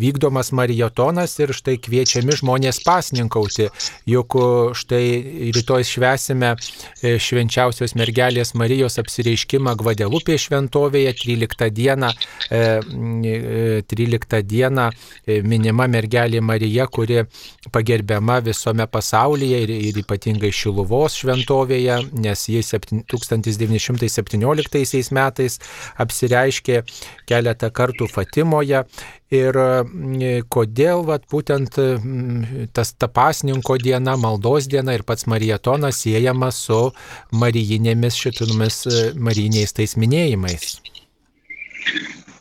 vykdomas 0.00 0.52
mariotonas 0.56 1.36
ir 1.40 1.54
štai 1.56 1.76
kviečiami 1.82 2.36
žmonės 2.40 2.82
pasninkauti, 2.86 3.68
juk 4.08 4.36
štai 4.78 5.50
rytoj 5.54 5.84
švesime 5.86 6.54
e, 6.54 7.16
švenčiausios 7.20 7.94
mergelės 7.98 8.54
Marijos 8.58 8.98
apsireiškimą 9.00 9.74
Gvadelupė 9.80 10.36
šventovėje 10.40 11.14
13 11.22 11.70
dieną, 11.74 12.10
13 12.50 14.38
e, 14.38 14.42
dieną 14.52 14.88
e, 14.90 15.40
minima 15.42 15.86
mergelė 15.90 16.42
Marija, 16.44 16.86
kuri 16.86 17.22
pagerbiama 17.72 18.40
visome 18.44 18.86
pasaulyje 18.90 19.62
ir, 19.66 19.74
ir 19.90 20.00
ypatingai 20.04 20.52
Šiluvos 20.54 21.18
šventovėje, 21.20 22.00
nes 22.24 22.46
jis 22.50 22.74
1900 22.74 23.89
1917 23.98 25.10
metais 25.16 25.58
apsireiškė 26.02 26.82
keletą 27.30 27.70
kartų 27.74 28.08
Fatimoje 28.10 28.84
ir 29.34 29.56
mm, 29.56 30.46
kodėl 30.52 31.04
vat, 31.08 31.26
būtent 31.30 31.78
mm, 31.80 32.70
tas 32.76 32.92
tapasninko 32.94 33.78
diena, 33.82 34.16
maldos 34.20 34.68
diena 34.70 34.94
ir 34.94 35.06
pats 35.06 35.26
Marijatonas 35.30 36.02
siejama 36.04 36.50
su 36.54 36.80
marijinėmis 37.32 38.18
šitomis 38.18 38.82
e, 38.86 39.04
marijiniais 39.16 39.74
tais 39.76 39.96
minėjimais. 39.96 40.80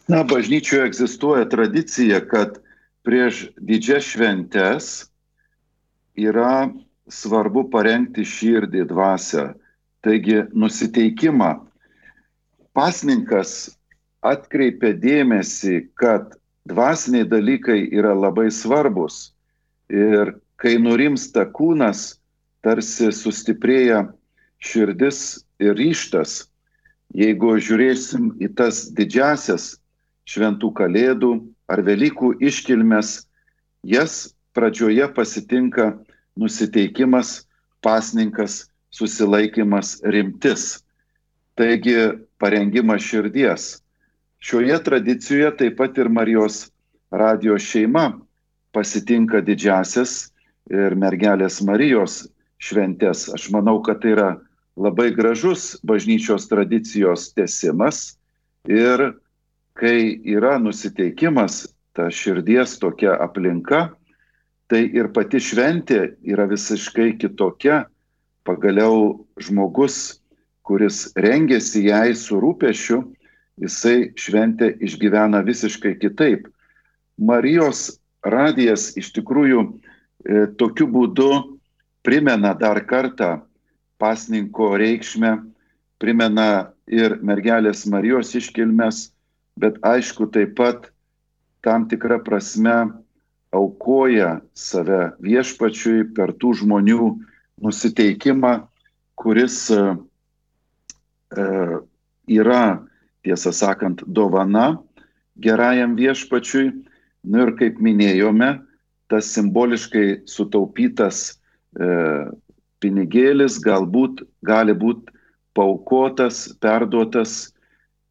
Na, 0.10 0.24
bažnyčioje 0.25 0.88
egzistuoja 0.89 1.46
tradicija, 1.50 2.20
kad 2.25 2.58
prieš 3.06 3.48
didžias 3.62 4.08
šventes 4.10 4.88
yra 6.18 6.70
svarbu 7.10 7.68
parengti 7.74 8.25
širdį, 8.25 8.86
dvasę 8.89 9.51
taigi 10.06 10.44
nusiteikimą. 10.53 11.56
Pasninkas 12.75 13.72
atkreipia 14.25 14.94
dėmesį, 14.96 15.89
kad 16.00 16.36
dvasiniai 16.70 17.27
dalykai 17.27 17.82
yra 17.96 18.13
labai 18.13 18.50
svarbus 18.53 19.32
ir 19.89 20.36
kai 20.60 20.77
nurimsta 20.77 21.48
kūnas, 21.56 22.20
tarsi 22.63 23.10
sustiprėja 23.15 24.03
širdis 24.60 25.41
ir 25.63 25.77
ryštas. 25.79 26.46
Jeigu 27.15 27.56
žiūrėsim 27.58 28.36
į 28.44 28.51
tas 28.60 28.84
didžiasias 28.94 29.79
šventų 30.29 30.70
kalėdų 30.77 31.32
ar 31.72 31.82
Velykų 31.86 32.36
iškilmes, 32.44 33.25
jas 33.82 34.36
pradžioje 34.53 35.07
pasitinka 35.16 35.94
nusiteikimas, 36.38 37.48
pasninkas 37.81 38.69
susilaikimas 38.92 40.00
rimtis. 40.04 40.84
Taigi 41.56 41.96
parengimas 42.40 43.04
širdies. 43.04 43.82
Šioje 44.40 44.78
tradicijoje 44.84 45.52
taip 45.58 45.78
pat 45.78 45.98
ir 45.98 46.10
Marijos 46.10 46.70
radijos 47.12 47.66
šeima 47.68 48.14
pasitinka 48.72 49.42
didžiasias 49.44 50.30
ir 50.72 50.96
mergelės 50.96 51.60
Marijos 51.66 52.22
šventės. 52.64 53.28
Aš 53.34 53.50
manau, 53.52 53.82
kad 53.84 54.02
tai 54.04 54.14
yra 54.16 54.30
labai 54.80 55.10
gražus 55.16 55.74
bažnyčios 55.84 56.48
tradicijos 56.48 57.34
tesimas 57.36 58.16
ir 58.70 59.12
kai 59.80 60.20
yra 60.28 60.58
nusiteikimas, 60.60 61.66
ta 61.96 62.08
širdies 62.12 62.78
tokia 62.80 63.16
aplinka, 63.20 63.90
tai 64.70 64.86
ir 64.96 65.10
pati 65.16 65.40
šventė 65.42 66.16
yra 66.24 66.46
visiškai 66.48 67.18
kitokia 67.20 67.86
pagaliau 68.48 69.25
žmogus, 69.42 70.20
kuris 70.64 71.10
rengėsi 71.18 71.86
jai 71.88 72.14
su 72.16 72.40
rūpešiu, 72.42 73.02
jisai 73.60 74.12
šventę 74.20 74.72
išgyvena 74.86 75.42
visiškai 75.46 75.96
kitaip. 76.00 76.48
Marijos 77.20 78.00
radijas 78.24 78.94
iš 79.00 79.12
tikrųjų 79.18 79.64
e, 79.66 80.46
tokiu 80.60 80.88
būdu 80.88 81.60
primena 82.06 82.54
dar 82.56 82.80
kartą 82.88 83.40
pasninko 84.00 84.75
reikšmę, 84.80 85.36
primena 86.00 86.72
ir 86.88 87.18
mergelės 87.25 87.84
Marijos 87.92 88.32
iškilmes, 88.40 89.10
bet 89.60 89.82
aišku 89.84 90.30
taip 90.32 90.56
pat 90.56 90.88
tam 91.66 91.90
tikrą 91.92 92.22
prasme 92.24 92.78
aukoja 93.52 94.40
save 94.54 95.10
viešpačiui 95.24 96.08
per 96.16 96.32
tų 96.40 96.54
žmonių 96.62 97.10
nusiteikimą, 97.61 98.53
kuris 99.19 99.69
e, 99.72 99.95
e, 101.37 101.45
yra, 102.39 102.63
tiesą 103.25 103.51
sakant, 103.53 104.03
dovana 104.07 104.77
gerajam 105.43 105.98
viešpačiui. 106.00 106.72
Nu 107.29 107.43
ir 107.43 107.53
kaip 107.59 107.81
minėjome, 107.83 108.53
tas 109.11 109.27
simboliškai 109.35 110.24
sutaupytas 110.29 111.24
e, 111.75 111.89
pinigėlis 112.79 113.59
galbūt 113.59 114.24
gali 114.48 114.75
būti 114.75 115.11
paukotas, 115.57 116.48
perduotas 116.61 117.50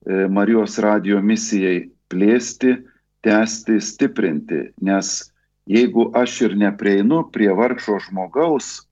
Marijos 0.09 0.79
radio 0.81 1.19
misijai 1.21 1.89
plėsti, 2.09 2.71
tęsti, 3.25 3.77
stiprinti. 3.83 4.61
Nes 4.85 5.33
jeigu 5.69 6.07
aš 6.17 6.37
ir 6.47 6.55
neprieinu 6.57 7.25
prie 7.33 7.51
vargšo 7.53 7.99
žmogaus, 8.07 8.88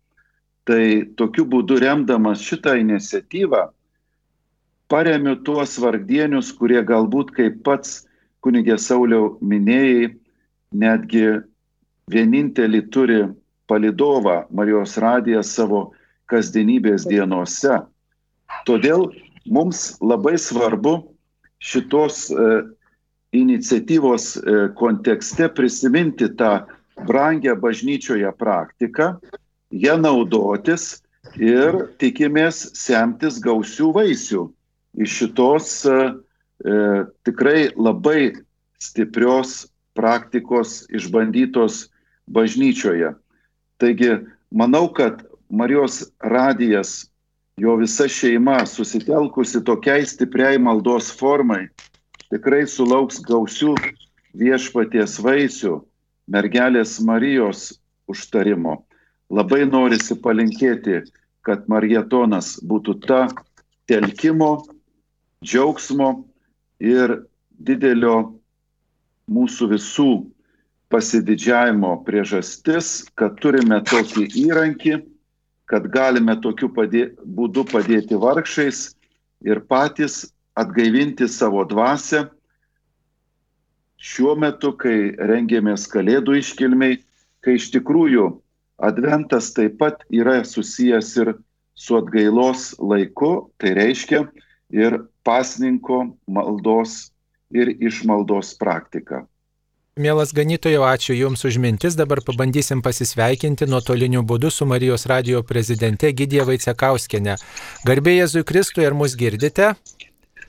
Tai 0.66 0.82
tokiu 1.18 1.46
būdu 1.46 1.78
remdamas 1.78 2.42
šitą 2.42 2.74
iniciatyvą 2.80 3.68
paremiu 4.90 5.36
tuos 5.46 5.76
vargdienius, 5.82 6.52
kurie 6.58 6.82
galbūt, 6.86 7.32
kaip 7.36 7.62
pats 7.66 8.04
kunigė 8.42 8.78
Sauliau 8.78 9.36
minėjai, 9.42 10.14
netgi 10.74 11.26
vienintelį 12.10 12.82
turi 12.94 13.20
palidovą 13.66 14.44
Marijos 14.54 14.96
radiją 15.02 15.42
savo 15.46 15.90
kasdienybės 16.30 17.06
dienose. 17.10 17.80
Todėl 18.66 19.08
mums 19.50 19.96
labai 20.02 20.36
svarbu 20.38 20.96
šitos 21.62 22.26
e, 22.30 22.46
iniciatyvos 23.34 24.28
e, 24.36 24.56
kontekste 24.78 25.48
prisiminti 25.54 26.28
tą 26.38 26.66
brangę 27.06 27.54
bažnyčioje 27.58 28.30
praktiką, 28.38 29.16
ją 29.82 29.96
naudotis 30.00 31.02
ir 31.40 31.76
tikimės 32.00 32.62
semtis 32.78 33.40
gausių 33.42 33.92
vaisių 33.96 34.46
iš 34.96 35.16
šitos 35.20 35.72
e, 35.88 35.96
tikrai 37.26 37.68
labai 37.76 38.32
stiprios 38.80 39.66
praktikos 39.96 40.84
išbandytos 40.92 41.86
bažnyčioje. 42.32 43.14
Taigi, 43.80 44.16
manau, 44.50 44.88
kad 44.92 45.24
Marijos 45.48 46.08
radijas, 46.20 47.06
jo 47.60 47.76
visa 47.80 48.08
šeima 48.08 48.64
susitelkusi 48.66 49.62
tokiai 49.64 50.06
stipriai 50.08 50.58
maldos 50.58 51.12
formai, 51.12 51.68
tikrai 52.32 52.64
sulauks 52.68 53.20
gausių 53.24 53.76
viešpaties 54.36 55.20
vaisių, 55.22 55.78
mergelės 56.28 56.98
Marijos 57.00 57.70
užtarimo 58.10 58.85
labai 59.30 59.64
norisi 59.66 60.16
palinkėti, 60.22 61.02
kad 61.46 61.66
marietonas 61.70 62.56
būtų 62.66 62.98
ta 63.06 63.26
telkimo, 63.90 64.66
džiaugsmo 65.44 66.24
ir 66.82 67.20
didelio 67.58 68.36
mūsų 69.30 69.70
visų 69.74 70.10
pasididžiavimo 70.90 71.92
priežastis, 72.06 73.06
kad 73.18 73.38
turime 73.42 73.80
tokį 73.86 74.28
įrankį, 74.46 75.00
kad 75.66 75.88
galime 75.90 76.36
tokiu 76.42 76.70
padė, 76.70 77.10
būdu 77.26 77.66
padėti 77.66 78.18
vargšais 78.22 78.94
ir 79.46 79.60
patys 79.66 80.26
atgaivinti 80.56 81.26
savo 81.28 81.64
dvasę. 81.66 82.26
Šiuo 83.96 84.36
metu, 84.38 84.70
kai 84.78 85.16
rengiamės 85.18 85.88
Kalėdų 85.90 86.38
iškilmiai, 86.38 87.00
kai 87.42 87.56
iš 87.58 87.72
tikrųjų 87.74 88.28
Adventas 88.78 89.52
taip 89.56 89.78
pat 89.80 90.02
yra 90.12 90.42
susijęs 90.44 91.14
ir 91.22 91.34
su 91.76 91.96
atgailos 91.96 92.74
laiku, 92.78 93.50
tai 93.58 93.74
reiškia 93.76 94.26
ir 94.72 94.98
pasninko 95.24 96.04
maldos 96.26 97.12
ir 97.50 97.72
išmaldos 97.80 98.56
praktika. 98.58 99.24
Mielas 99.96 100.34
ganytojau, 100.36 100.82
ačiū 100.84 101.14
Jums 101.16 101.46
už 101.48 101.56
mintis. 101.56 101.94
Dabar 101.96 102.20
pabandysim 102.20 102.82
pasisveikinti 102.84 103.64
nuotoliniu 103.64 104.20
būdu 104.28 104.50
su 104.52 104.66
Marijos 104.68 105.06
radio 105.08 105.40
prezidente 105.40 106.10
Gidija 106.12 106.44
Vaicekauskinė. 106.44 107.38
Garbė 107.88 108.18
Jėzui 108.18 108.44
Kristui, 108.44 108.84
ar 108.84 108.92
mus 108.92 109.16
girdite? 109.16 109.70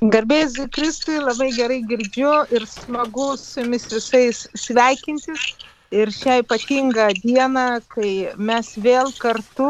Garbėjai 0.01 0.49
Jėzui 0.49 0.67
Kristui, 0.75 1.15
labai 1.23 1.47
gerai 1.55 1.79
girdžiu 1.87 2.33
ir 2.51 2.67
smagu 2.67 3.29
su 3.39 3.63
Jumis 3.63 3.87
visais 3.93 4.43
sveikintis. 4.51 5.47
Ir 5.91 6.09
šią 6.11 6.41
ypatingą 6.43 7.07
dieną, 7.23 7.67
kai 7.87 8.11
mes 8.35 8.73
vėl 8.83 9.13
kartu 9.21 9.67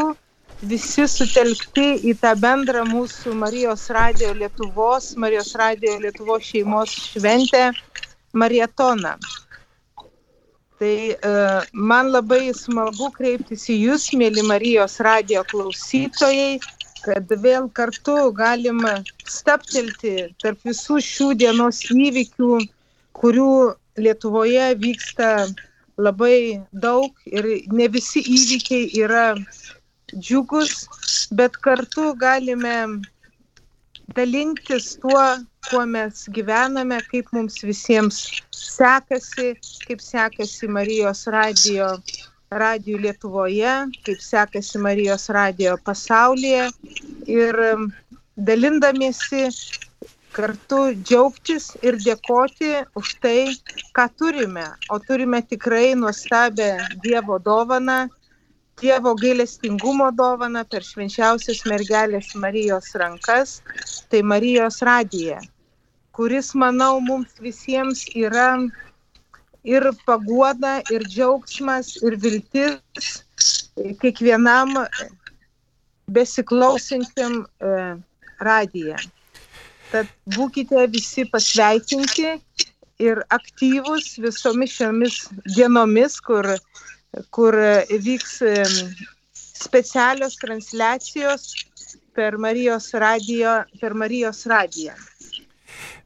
visi 0.66 1.04
sutelkti 1.06 1.86
į 2.10 2.16
tą 2.18 2.32
bendrą 2.42 2.82
mūsų 2.90 3.36
Marijos 3.38 3.84
radio 3.94 4.32
Lietuvos, 4.34 5.12
Marijos 5.16 5.54
radio 5.62 6.00
Lietuvos 6.02 6.48
šeimos 6.50 6.96
šventę 7.12 7.70
marietoną. 8.34 9.14
Tai 10.80 10.96
uh, 11.14 11.62
man 11.74 12.10
labai 12.14 12.50
smagu 12.54 13.12
kreiptis 13.14 13.70
į 13.70 13.78
Jūs, 13.84 14.10
mėly 14.18 14.42
Marijos 14.50 14.98
radio 15.06 15.46
klausytojai, 15.46 16.58
kad 17.06 17.30
vėl 17.46 17.70
kartu 17.78 18.18
galim 18.34 18.82
staptelti 19.26 20.34
tarp 20.42 20.66
visų 20.66 20.98
šių 21.02 21.32
dienos 21.46 21.86
įvykių, 21.94 22.54
kurių 23.14 23.54
Lietuvoje 23.98 24.74
vyksta 24.82 25.30
labai 25.98 26.62
daug 26.72 27.12
ir 27.26 27.46
ne 27.74 27.88
visi 27.94 28.22
įvykiai 28.22 28.90
yra 29.04 29.28
džiugus, 30.14 30.88
bet 31.32 31.58
kartu 31.66 32.14
galime 32.22 32.76
dalintis 34.16 34.96
tuo, 35.02 35.24
kuo 35.70 35.84
mes 35.86 36.24
gyvename, 36.36 37.00
kaip 37.12 37.34
mums 37.36 37.60
visiems 37.66 38.22
sekasi, 38.56 39.56
kaip 39.88 40.04
sekasi 40.04 40.70
Marijos 40.72 41.26
radio, 41.34 41.90
radio 42.52 43.02
Lietuvoje, 43.04 43.74
kaip 44.06 44.22
sekasi 44.24 44.80
Marijos 44.80 45.28
radio 45.30 45.76
pasaulyje. 45.84 46.70
Ir 47.28 47.60
dalindamiesi 48.38 49.50
kartu 50.38 50.80
džiaugtis 51.02 51.72
ir 51.82 51.98
dėkoti 52.04 52.74
už 53.00 53.16
tai, 53.24 53.40
ką 53.98 54.06
turime. 54.20 54.68
O 54.94 55.00
turime 55.02 55.42
tikrai 55.42 55.96
nuostabę 55.98 56.70
Dievo 57.04 57.40
dovaną 57.42 58.06
Dievo 58.78 59.16
gailestingumo 59.18 60.12
dovana 60.14 60.62
per 60.72 60.84
švenčiausios 60.86 61.64
mergelės 61.66 62.28
Marijos 62.38 62.92
rankas, 63.02 63.56
tai 64.12 64.22
Marijos 64.22 64.84
radija, 64.86 65.40
kuris, 66.14 66.52
manau, 66.54 67.00
mums 67.02 67.42
visiems 67.42 68.04
yra 68.14 68.52
ir 69.66 69.90
paguoda, 70.06 70.76
ir 70.94 71.08
džiaugsmas, 71.10 71.96
ir 72.06 72.20
viltis 72.22 73.10
kiekvienam 74.04 74.78
besiklausinčiam 76.14 77.42
e, 77.42 77.74
radiją. 78.46 79.02
Tad 79.92 80.10
būkite 80.36 80.88
visi 80.92 81.24
pasveikinti 81.32 82.34
ir 83.04 83.22
aktyvus 83.38 84.16
visomis 84.24 84.76
šiomis 84.80 85.20
dienomis, 85.56 86.20
kur 86.20 86.50
kur 87.32 87.56
vyks 88.08 88.34
specialios 89.38 90.36
transliacijos 90.42 91.54
per 92.18 92.38
Marijos 92.38 92.92
radijo, 92.94 93.54
per 93.82 93.94
Marijos 93.94 94.46
radiją. 94.50 94.94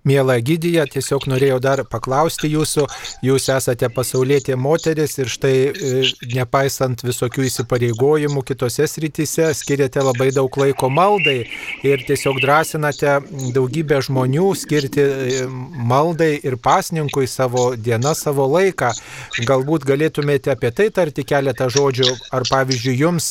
Mėla 0.01 0.39
Gydija, 0.41 0.87
tiesiog 0.89 1.27
norėjau 1.29 1.59
dar 1.61 1.83
paklausti 1.85 2.49
jūsų, 2.49 2.87
jūs 3.21 3.43
esate 3.53 3.85
pasaulietė 3.93 4.55
moteris 4.57 5.19
ir 5.21 5.29
štai 5.29 5.53
e, 5.69 5.91
nepaisant 6.33 7.03
visokių 7.05 7.45
įsipareigojimų 7.45 8.41
kitose 8.47 8.87
srityse, 8.89 9.51
skiriate 9.59 10.01
labai 10.01 10.31
daug 10.33 10.57
laiko 10.57 10.89
maldai 10.89 11.43
ir 11.85 12.01
tiesiog 12.07 12.39
drąsinate 12.41 13.19
daugybę 13.53 13.99
žmonių 14.07 14.47
skirti 14.57 15.05
e, 15.05 15.43
maldai 15.91 16.31
ir 16.49 16.57
pasninkui 16.57 17.29
savo 17.29 17.67
dieną, 17.77 18.15
savo 18.17 18.49
laiką. 18.55 18.89
Galbūt 19.45 19.85
galėtumėte 19.85 20.55
apie 20.55 20.73
tai 20.73 20.89
tarti 20.89 21.27
keletą 21.29 21.69
žodžių, 21.69 22.09
ar 22.33 22.47
pavyzdžiui 22.49 22.97
jums 23.03 23.29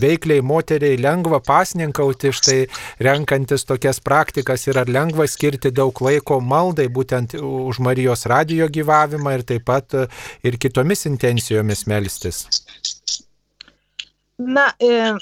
veikliai 0.00 0.40
moteriai 0.40 0.96
lengva 0.96 1.42
pasninkauti, 1.44 2.32
štai 2.32 2.58
renkantis 3.04 3.68
tokias 3.68 4.00
praktikas 4.00 4.64
ir 4.70 4.80
ar 4.80 4.88
lengva 4.88 5.28
skirti 5.28 5.65
skirti 5.66 5.74
daug 5.74 6.00
laiko 6.00 6.40
maldai, 6.40 6.88
būtent 6.88 7.34
už 7.34 7.78
Marijos 7.80 8.26
radijo 8.26 8.68
gyvavimą 8.68 9.38
ir 9.38 9.42
taip 9.44 9.64
pat 9.66 9.94
e, 9.94 10.06
ir 10.44 10.56
kitomis 10.58 11.06
intencijomis 11.06 11.86
melstis? 11.86 12.46
Na, 14.38 14.72
e, 14.78 15.14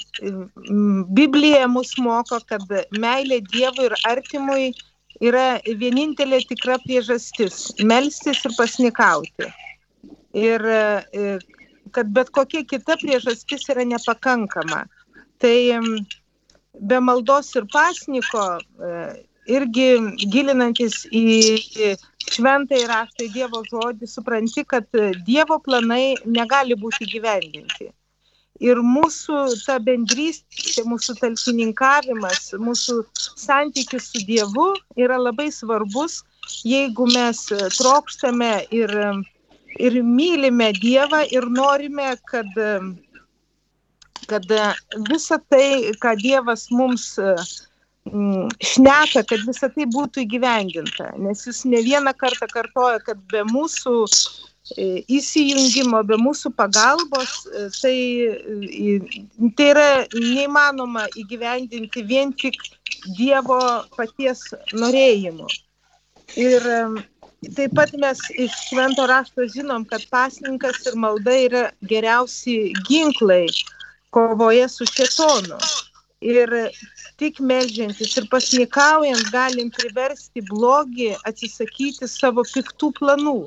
Biblija 1.09 1.67
mus 1.67 1.95
moko, 1.97 2.39
kad 2.47 2.61
meilė 2.91 3.41
Dievui 3.51 3.87
ir 3.89 3.95
artimui 4.05 4.73
yra 5.21 5.61
vienintelė 5.65 6.43
tikra 6.47 6.77
priežastis- 6.83 7.73
melstis 7.91 8.43
ir 8.45 8.51
pasnikauti. 8.57 9.49
Ir 10.33 10.61
e, 10.61 11.39
kad 11.91 12.07
bet 12.11 12.29
kokia 12.29 12.65
kita 12.67 12.97
priežastis 12.97 13.69
yra 13.69 13.85
nepakankama. 13.85 14.85
Tai 15.39 15.79
be 16.81 16.99
maldos 16.99 17.55
ir 17.55 17.65
pasniko 17.71 18.59
irgi 19.45 19.89
gilinantis 20.31 21.03
į 21.13 21.95
šventąjį 22.35 22.87
raštą, 22.89 23.27
į 23.27 23.33
Dievo 23.35 23.61
žodį, 23.69 24.09
supranti, 24.09 24.63
kad 24.65 24.87
Dievo 25.27 25.59
planai 25.61 26.15
negali 26.25 26.77
būti 26.77 27.07
gyvendinti. 27.11 27.91
Ir 28.63 28.79
mūsų 28.79 29.37
ta 29.65 29.75
bendrystė, 29.83 30.85
mūsų 30.87 31.17
talkininkavimas, 31.19 32.53
mūsų 32.55 33.01
santykis 33.19 34.07
su 34.13 34.23
Dievu 34.25 34.69
yra 34.95 35.19
labai 35.19 35.49
svarbus, 35.51 36.21
jeigu 36.63 37.09
mes 37.11 37.43
trokštame 37.75 38.53
ir, 38.71 38.95
ir 39.75 39.99
mylime 40.07 40.71
Dievą 40.79 41.25
ir 41.35 41.49
norime, 41.51 42.13
kad, 42.31 42.47
kad 44.31 44.57
visa 45.11 45.41
tai, 45.51 45.91
ką 45.99 46.15
Dievas 46.23 46.69
mums 46.71 47.11
Mm, 47.17 47.74
šneka, 48.05 49.23
kad 49.25 49.45
visa 49.47 49.69
tai 49.73 49.85
būtų 49.89 50.25
įgyvendinta, 50.25 51.11
nes 51.17 51.45
jis 51.47 51.63
ne 51.65 51.81
vieną 51.81 52.13
kartą 52.13 52.47
kartoja, 52.51 52.99
kad 53.01 53.17
be 53.31 53.41
mūsų 53.49 53.95
e, 54.77 55.01
įsijungimo, 55.09 56.03
be 56.05 56.17
mūsų 56.21 56.53
pagalbos, 56.53 57.33
e, 57.49 57.65
tai, 57.81 57.97
e, 58.69 59.49
tai 59.57 59.69
yra 59.73 59.89
neįmanoma 60.13 61.07
įgyvendinti 61.17 62.05
vien 62.05 62.33
tik 62.33 62.61
Dievo 63.17 63.59
paties 63.93 64.39
norėjimu. 64.73 65.45
Ir 66.41 66.63
taip 67.53 67.75
pat 67.77 67.91
mes 68.01 68.21
iš 68.33 68.53
švento 68.69 69.05
rašto 69.05 69.45
žinom, 69.45 69.85
kad 69.85 70.01
pasninkas 70.09 70.81
ir 70.89 70.97
malda 70.97 71.35
yra 71.45 71.65
geriausi 71.85 72.73
ginklai 72.87 73.45
kovoje 74.09 74.65
su 74.69 74.89
šetonu. 74.89 75.59
Ir 76.23 76.51
tik 77.19 77.39
melžiantis 77.43 78.15
ir 78.17 78.27
pasnikaujant 78.31 79.27
galim 79.33 79.69
priversti 79.69 80.41
blogį 80.47 81.11
atsisakyti 81.27 82.07
savo 82.07 82.45
piktų 82.47 82.91
planų, 82.99 83.39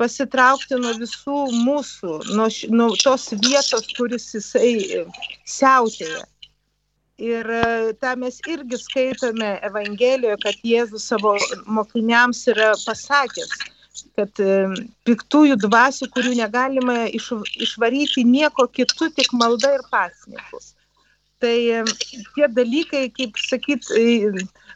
pasitraukti 0.00 0.78
nuo 0.80 0.94
visų 0.96 1.40
mūsų, 1.66 2.14
nuo, 2.32 2.48
nuo 2.72 2.88
tos 3.04 3.28
vietos, 3.44 3.92
kuris 3.98 4.30
jisai 4.34 4.72
e, 4.80 5.04
siautėja. 5.44 6.24
Ir 7.20 7.44
e, 7.52 7.92
tą 8.00 8.14
mes 8.16 8.40
irgi 8.48 8.80
skaitome 8.80 9.52
Evangelijoje, 9.68 10.38
kad 10.40 10.64
Jėzus 10.64 11.04
savo 11.12 11.34
mokiniams 11.68 12.46
yra 12.48 12.72
pasakęs, 12.80 13.52
kad 14.16 14.40
e, 14.40 14.56
piktųjų 15.04 15.60
dvasių, 15.68 16.08
kurių 16.16 16.32
negalima 16.40 17.02
iš, 17.12 17.34
išvaryti 17.60 18.24
nieko 18.24 18.70
kitų, 18.72 19.12
tik 19.20 19.34
malda 19.36 19.76
ir 19.76 19.84
pasnikus. 19.92 20.72
Tai 21.40 21.56
tie 22.36 22.46
dalykai, 22.52 23.06
kaip 23.16 23.38
sakyt, 23.40 23.86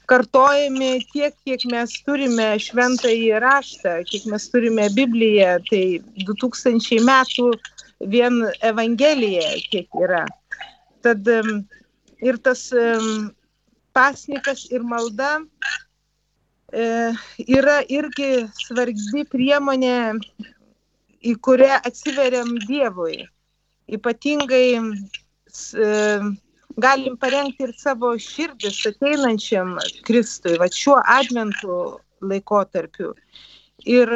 kartojami 0.09 1.05
tiek, 1.13 1.35
kiek 1.45 1.65
mes 1.69 1.93
turime 2.07 2.47
šventąjį 2.61 3.41
raštą, 3.45 3.99
kiek 4.09 4.25
mes 4.33 4.49
turime 4.53 4.89
Bibliją, 4.97 5.59
tai 5.69 6.01
2000 6.25 7.03
metų 7.05 7.51
vien 8.15 8.41
Evangelija 8.65 9.51
kiek 9.69 10.01
yra. 10.07 10.25
Tad 11.05 11.29
ir 12.25 12.41
tas 12.41 12.71
pasnikas 13.95 14.65
ir 14.73 14.83
malda 14.83 15.39
e, 16.73 17.13
yra 17.45 17.79
irgi 17.93 18.47
svarbi 18.65 19.25
priemonė, 19.31 20.17
į 21.25 21.37
kurią 21.45 21.79
atsiveriam 21.87 22.51
Dievui. 22.67 23.23
Ypatingai 23.95 24.67
galim 26.77 27.17
parengti 27.17 27.69
ir 27.69 27.75
savo 27.79 28.15
širdis 28.19 28.81
ateinančiam 28.91 29.77
Kristui, 30.07 30.57
va 30.59 30.69
šiuo 30.73 30.99
adventų 31.19 31.79
laikotarpiu. 32.25 33.13
Ir 33.85 34.11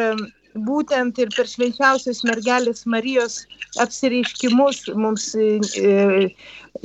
būtent 0.67 1.19
ir 1.23 1.31
per 1.37 1.47
švenčiausios 1.47 2.23
mergelės 2.27 2.85
Marijos 2.87 3.43
apsireiškimus 3.83 4.89
mums 4.97 5.27
e, 5.37 6.31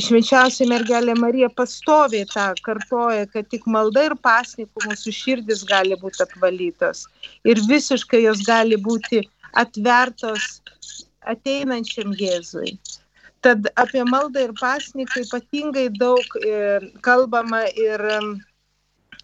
švenčiausia 0.04 0.68
mergelė 0.70 1.16
Marija 1.18 1.50
pastoviai 1.50 2.28
tą 2.30 2.52
kartoja, 2.66 3.26
kad 3.34 3.50
tik 3.50 3.66
malda 3.66 4.08
ir 4.10 4.16
pasnikų 4.28 4.88
mūsų 4.90 5.16
širdis 5.20 5.64
gali 5.70 5.98
būti 6.02 6.26
apvalytos 6.26 7.06
ir 7.48 7.62
visiškai 7.70 8.24
jos 8.26 8.44
gali 8.48 8.78
būti 8.78 9.24
atvertos 9.54 10.62
ateinančiam 11.30 12.14
Jėzui. 12.20 12.78
Tad 13.43 13.67
apie 13.75 14.03
maldą 14.08 14.47
ir 14.47 14.56
pasniką 14.60 15.25
ypatingai 15.25 15.89
daug 15.99 16.36
e, 16.39 16.79
kalbama 17.03 17.65
ir 17.75 18.03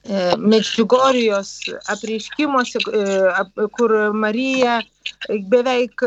E, 0.08 0.36
Medžiugorijos 0.38 1.50
apreiškimuose, 1.92 2.80
e, 2.80 3.68
kur 3.76 3.92
Marija 4.16 4.80
beveik 5.52 6.04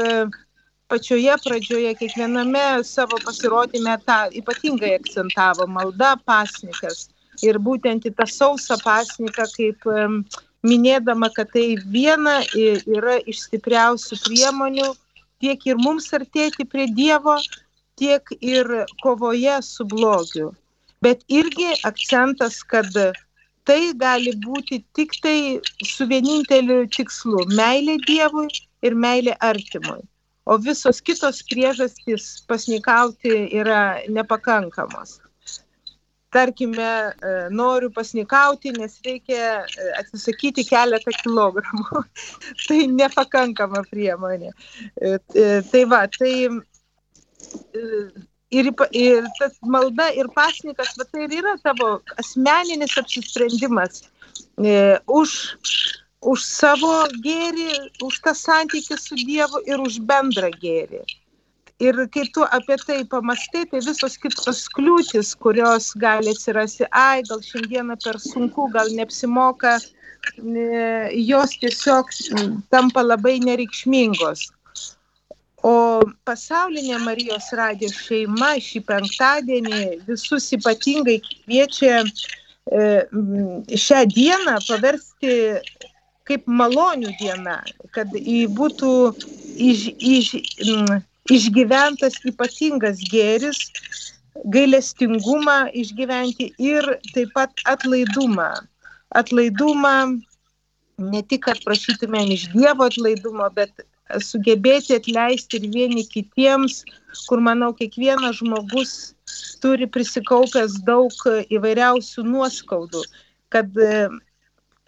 pačioje 0.89 1.35
pradžioje 1.45 1.93
kiekviename 2.01 2.63
savo 2.89 3.21
pasirodymė 3.27 3.99
tą 4.09 4.17
ypatingai 4.41 4.95
akcentavo 5.01 5.69
malda 5.77 6.15
pasnikas. 6.25 7.11
Ir 7.45 7.59
būtent 7.69 8.09
į 8.09 8.15
tą 8.17 8.27
sausą 8.29 8.79
pasniką, 8.81 9.47
kaip 9.57 9.87
minėdama, 10.65 11.29
kad 11.37 11.53
tai 11.53 11.67
viena 11.97 12.41
yra 12.57 13.19
iš 13.29 13.45
stipriausių 13.49 14.21
priemonių 14.25 14.89
tiek 15.43 15.69
ir 15.69 15.81
mums 15.85 16.09
artėti 16.17 16.65
prie 16.65 16.87
Dievo, 16.97 17.37
tiek 18.03 18.35
ir 18.41 18.69
kovoje 19.03 19.59
su 19.63 19.87
blogiu. 19.95 20.51
Bet 21.03 21.23
irgi 21.41 21.71
akcentas, 21.87 22.61
kad 22.75 22.91
tai 23.69 23.81
gali 23.99 24.35
būti 24.45 24.83
tik 24.97 25.15
tai 25.23 25.39
su 25.87 26.07
vieninteliu 26.11 26.87
tikslu- 26.97 27.47
meilė 27.61 27.99
Dievui 28.07 28.49
ir 28.83 28.95
meilė 29.07 29.37
artimui. 29.51 30.03
O 30.47 30.59
visos 30.59 31.01
kitos 31.01 31.43
priežastys 31.51 32.43
pasnikauti 32.51 33.35
yra 33.63 34.03
nepakankamos. 34.09 35.21
Tarkime, 36.33 36.83
e, 36.83 37.49
noriu 37.51 37.91
pasnikauti, 37.93 38.73
nes 38.79 38.99
reikia 39.05 39.63
e, 39.63 39.91
atsisakyti 40.01 40.65
keletą 40.65 41.13
kilogramų. 41.21 42.03
tai 42.67 42.79
nepakankama 42.89 43.85
priemonė. 43.91 44.51
E, 44.97 45.19
tai 45.71 45.85
va, 45.93 46.07
tai 46.17 46.33
ir, 48.53 48.69
ir 48.93 49.25
tas 49.39 49.57
malda 49.63 50.11
ir 50.13 50.29
pasnikas, 50.37 50.93
bet 50.99 51.11
tai 51.13 51.25
ir 51.27 51.39
yra 51.41 51.57
tavo 51.65 51.89
asmeninis 52.21 52.99
apsisprendimas 53.01 54.03
e, 54.59 54.99
už, 55.09 55.33
už 56.33 56.45
savo 56.45 56.93
gėrį, 57.25 57.73
už 58.05 58.21
tą 58.27 58.37
santykį 58.37 59.01
su 59.01 59.19
Dievu 59.25 59.65
ir 59.67 59.81
už 59.81 59.99
bendrą 60.09 60.53
gėrį. 60.63 61.03
Ir 61.83 61.97
kai 62.15 62.29
tu 62.35 62.45
apie 62.55 62.77
tai 62.87 63.01
pamastai, 63.11 63.65
tai 63.71 63.81
visos 63.83 64.15
kitos 64.23 64.69
kliūtis, 64.77 65.33
kurios 65.35 65.91
gali 65.99 66.31
atsirasti, 66.31 66.87
ai, 66.95 67.25
gal 67.27 67.43
šiandieną 67.43 67.97
per 68.05 68.21
sunku, 68.23 68.69
gal 68.77 68.93
neapsimoka, 68.95 69.79
e, 70.39 70.67
jos 71.27 71.57
tiesiog 71.59 72.13
tampa 72.71 73.03
labai 73.03 73.41
nereikšmingos. 73.43 74.53
O 75.63 76.03
pasaulinė 76.27 76.99
Marijos 77.05 77.53
radijos 77.55 77.95
šeima 78.09 78.57
šį 78.59 78.81
penktadienį 78.89 79.83
visus 80.09 80.49
ypatingai 80.57 81.21
kviečia 81.23 82.01
e, 82.03 82.87
šią 83.85 84.01
dieną 84.11 84.57
paversti 84.67 85.37
kaip 86.27 86.47
malonių 86.47 87.13
diena, 87.21 87.61
kad 87.95 88.11
būtų 88.59 88.91
iš, 89.71 89.87
iš, 89.99 90.33
išgyventas 91.31 92.19
ypatingas 92.27 93.03
gėris, 93.13 93.63
gailestingumą 94.55 95.71
išgyventi 95.79 96.53
ir 96.59 96.87
taip 97.13 97.35
pat 97.37 97.65
atlaidumą. 97.71 98.51
Atlaidumą 99.15 99.97
ne 100.99 101.23
tik, 101.23 101.45
kad 101.47 101.61
prašytumėm 101.67 102.33
iš 102.35 102.49
Dievo 102.55 102.89
atlaidumo, 102.89 103.49
bet 103.55 103.85
sugebėti 104.21 104.97
atleisti 104.99 105.61
ir 105.61 105.71
vieni 105.73 106.05
kitiems, 106.09 106.83
kur 107.29 107.41
manau 107.41 107.73
kiekvienas 107.77 108.41
žmogus 108.41 109.15
turi 109.63 109.87
prisikaupęs 109.87 110.81
daug 110.87 111.15
įvairiausių 111.55 112.25
nuoskaudų, 112.27 113.03
kad 113.55 113.71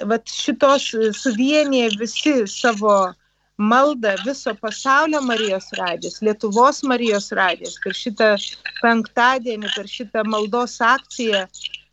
vat, 0.03 0.29
šitos 0.29 0.91
suvienyje 1.21 1.95
visi 2.01 2.35
savo 2.51 3.15
maldą 3.57 4.17
viso 4.25 4.55
pasaulio 4.59 5.21
Marijos 5.23 5.71
radės, 5.79 6.19
Lietuvos 6.27 6.83
Marijos 6.83 7.31
radės, 7.33 7.79
per 7.85 7.95
šitą 7.95 8.35
penktadienį, 8.83 9.71
per 9.77 9.87
šitą 9.87 10.25
maldos 10.27 10.81
akciją, 10.83 11.45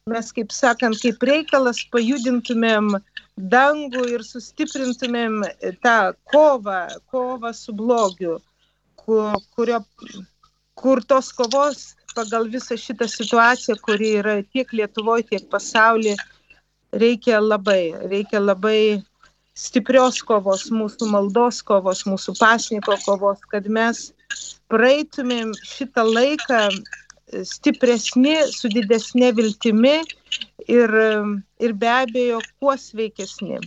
mes, 0.09 0.31
kaip 0.33 0.51
sakant, 0.51 0.97
kaip 1.03 1.21
reikalas 1.21 1.83
pajudintumėm 1.93 2.95
dangų 3.49 4.03
ir 4.15 4.23
sustiprintumėm 4.25 5.41
tą 5.83 5.97
kovą, 6.31 6.81
kovą 7.11 7.53
su 7.57 7.73
blogiu, 7.73 8.37
kur, 8.99 9.37
kurio, 9.55 9.81
kur 10.77 11.01
tos 11.07 11.31
kovos 11.33 11.95
pagal 12.15 12.49
visą 12.51 12.77
šitą 12.77 13.07
situaciją, 13.07 13.77
kuri 13.85 14.15
yra 14.19 14.41
tiek 14.43 14.71
Lietuvoje, 14.75 15.27
tiek 15.31 15.47
pasaulyje, 15.49 16.17
reikia 16.91 17.39
labai, 17.39 17.93
reikia 18.11 18.41
labai 18.43 19.01
stiprios 19.57 20.21
kovos, 20.25 20.69
mūsų 20.71 21.09
maldos 21.11 21.61
kovos, 21.63 22.05
mūsų 22.07 22.35
pasniko 22.39 22.97
kovos, 23.05 23.41
kad 23.51 23.67
mes 23.67 24.09
praeitumėm 24.71 25.53
šitą 25.67 26.05
laiką 26.07 26.67
stipresni, 27.47 28.35
su 28.51 28.69
didesnė 28.73 29.31
viltimi 29.37 29.95
ir, 30.67 30.95
ir 31.59 31.73
be 31.83 31.89
abejo 31.93 32.41
kuo 32.59 32.75
sveikesni. 32.77 33.59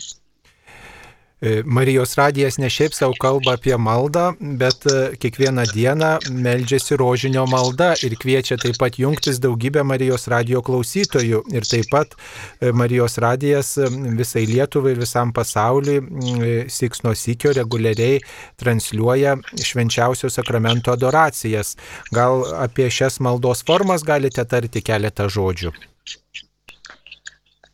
E, 1.44 1.62
Marijos 1.66 2.14
radijas 2.16 2.56
ne 2.58 2.70
šiaip 2.70 2.94
savo 2.96 3.12
kalba 3.20 3.52
apie 3.58 3.76
maldą, 3.76 4.30
bet 4.60 4.86
e, 4.88 5.00
kiekvieną 5.20 5.66
dieną 5.74 6.10
meldžiasi 6.46 6.96
rožinio 6.96 7.44
malda 7.52 7.90
ir 8.06 8.16
kviečia 8.22 8.56
taip 8.62 8.78
pat 8.80 8.96
jungtis 8.98 9.42
daugybę 9.44 9.84
Marijos 9.84 10.24
radijo 10.32 10.62
klausytojų. 10.64 11.42
Ir 11.52 11.68
taip 11.68 11.90
pat 11.92 12.16
e, 12.16 12.72
Marijos 12.72 13.18
radijas 13.20 13.74
visai 14.16 14.46
Lietuvai 14.48 14.94
ir 14.94 15.04
visam 15.04 15.34
pasauliui 15.36 16.64
siks 16.72 17.04
nuo 17.04 17.12
sykio 17.12 17.52
reguliariai 17.60 18.22
transliuoja 18.60 19.36
švenčiausio 19.60 20.32
sakramento 20.32 20.96
adoracijas. 20.96 21.76
Gal 22.14 22.46
apie 22.64 22.88
šias 22.88 23.20
maldos 23.20 23.66
formas 23.68 24.06
galite 24.06 24.48
tarti 24.48 24.80
keletą 24.80 25.28
žodžių? 25.28 25.76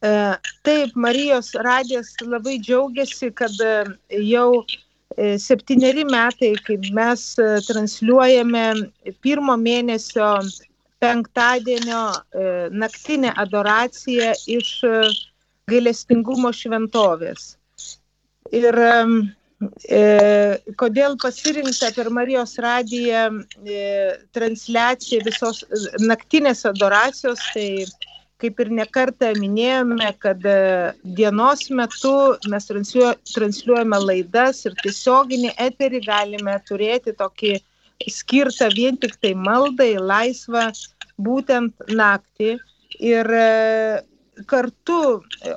E, 0.02 0.10
taip, 0.64 0.94
Marijos 0.94 1.52
radijas 1.66 2.14
labai 2.24 2.58
džiaugiasi, 2.58 3.30
kad 3.36 3.52
e, 3.60 3.74
jau 4.30 4.62
e, 5.16 5.36
septyneri 5.38 6.06
metai, 6.08 6.54
kaip 6.66 6.88
mes 6.96 7.26
transliuojame 7.68 8.64
pirmo 9.20 9.58
mėnesio 9.60 10.32
penktadienio 11.00 12.02
naktinę 12.76 13.30
adoraciją 13.40 14.34
iš 14.52 14.72
gailestingumo 15.70 16.52
šventovės. 16.52 17.54
Ir 18.56 18.76
e, 18.80 20.02
kodėl 20.80 21.16
pasirinkta 21.22 21.90
per 21.96 22.10
Marijos 22.16 22.56
radiją 22.62 23.26
e, 23.64 23.82
transliacija 24.36 25.24
visos 25.26 25.62
naktinės 26.00 26.64
adoracijos, 26.68 27.42
tai 27.54 27.68
kaip 28.40 28.60
ir 28.62 28.70
nekartą 28.74 29.32
minėjome, 29.38 30.10
kad 30.22 30.44
e, 30.48 30.92
dienos 31.18 31.66
metu 31.70 32.12
mes 32.52 32.68
transliuojame 32.70 34.00
laidas 34.04 34.64
ir 34.68 34.76
tiesioginį 34.82 35.54
eterį 35.68 36.02
galime 36.06 36.56
turėti 36.68 37.14
tokį 37.18 37.58
skirtą 38.08 38.70
vien 38.74 38.96
tik 39.00 39.18
tai 39.20 39.34
maldai, 39.36 39.92
laisvą 40.00 40.70
būtent 41.20 41.90
naktį. 41.92 42.56
Ir 43.00 43.28
e, 43.36 43.50
kartu 44.48 45.00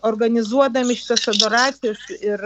organizuodami 0.04 0.96
šitas 1.00 1.30
adoracijas 1.32 2.02
ir, 2.20 2.44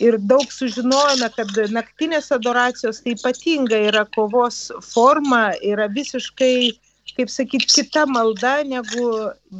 ir 0.00 0.16
daug 0.30 0.48
sužinojome, 0.52 1.28
kad 1.36 1.52
naktinės 1.74 2.30
adoracijos 2.34 3.02
tai 3.04 3.14
ypatinga 3.18 3.80
yra 3.90 4.04
kovos 4.16 4.70
forma, 4.92 5.50
yra 5.60 5.88
visiškai 5.92 6.72
kaip 7.16 7.30
sakyt, 7.30 7.66
kita 7.70 8.06
malda 8.06 8.54
negu 8.66 9.04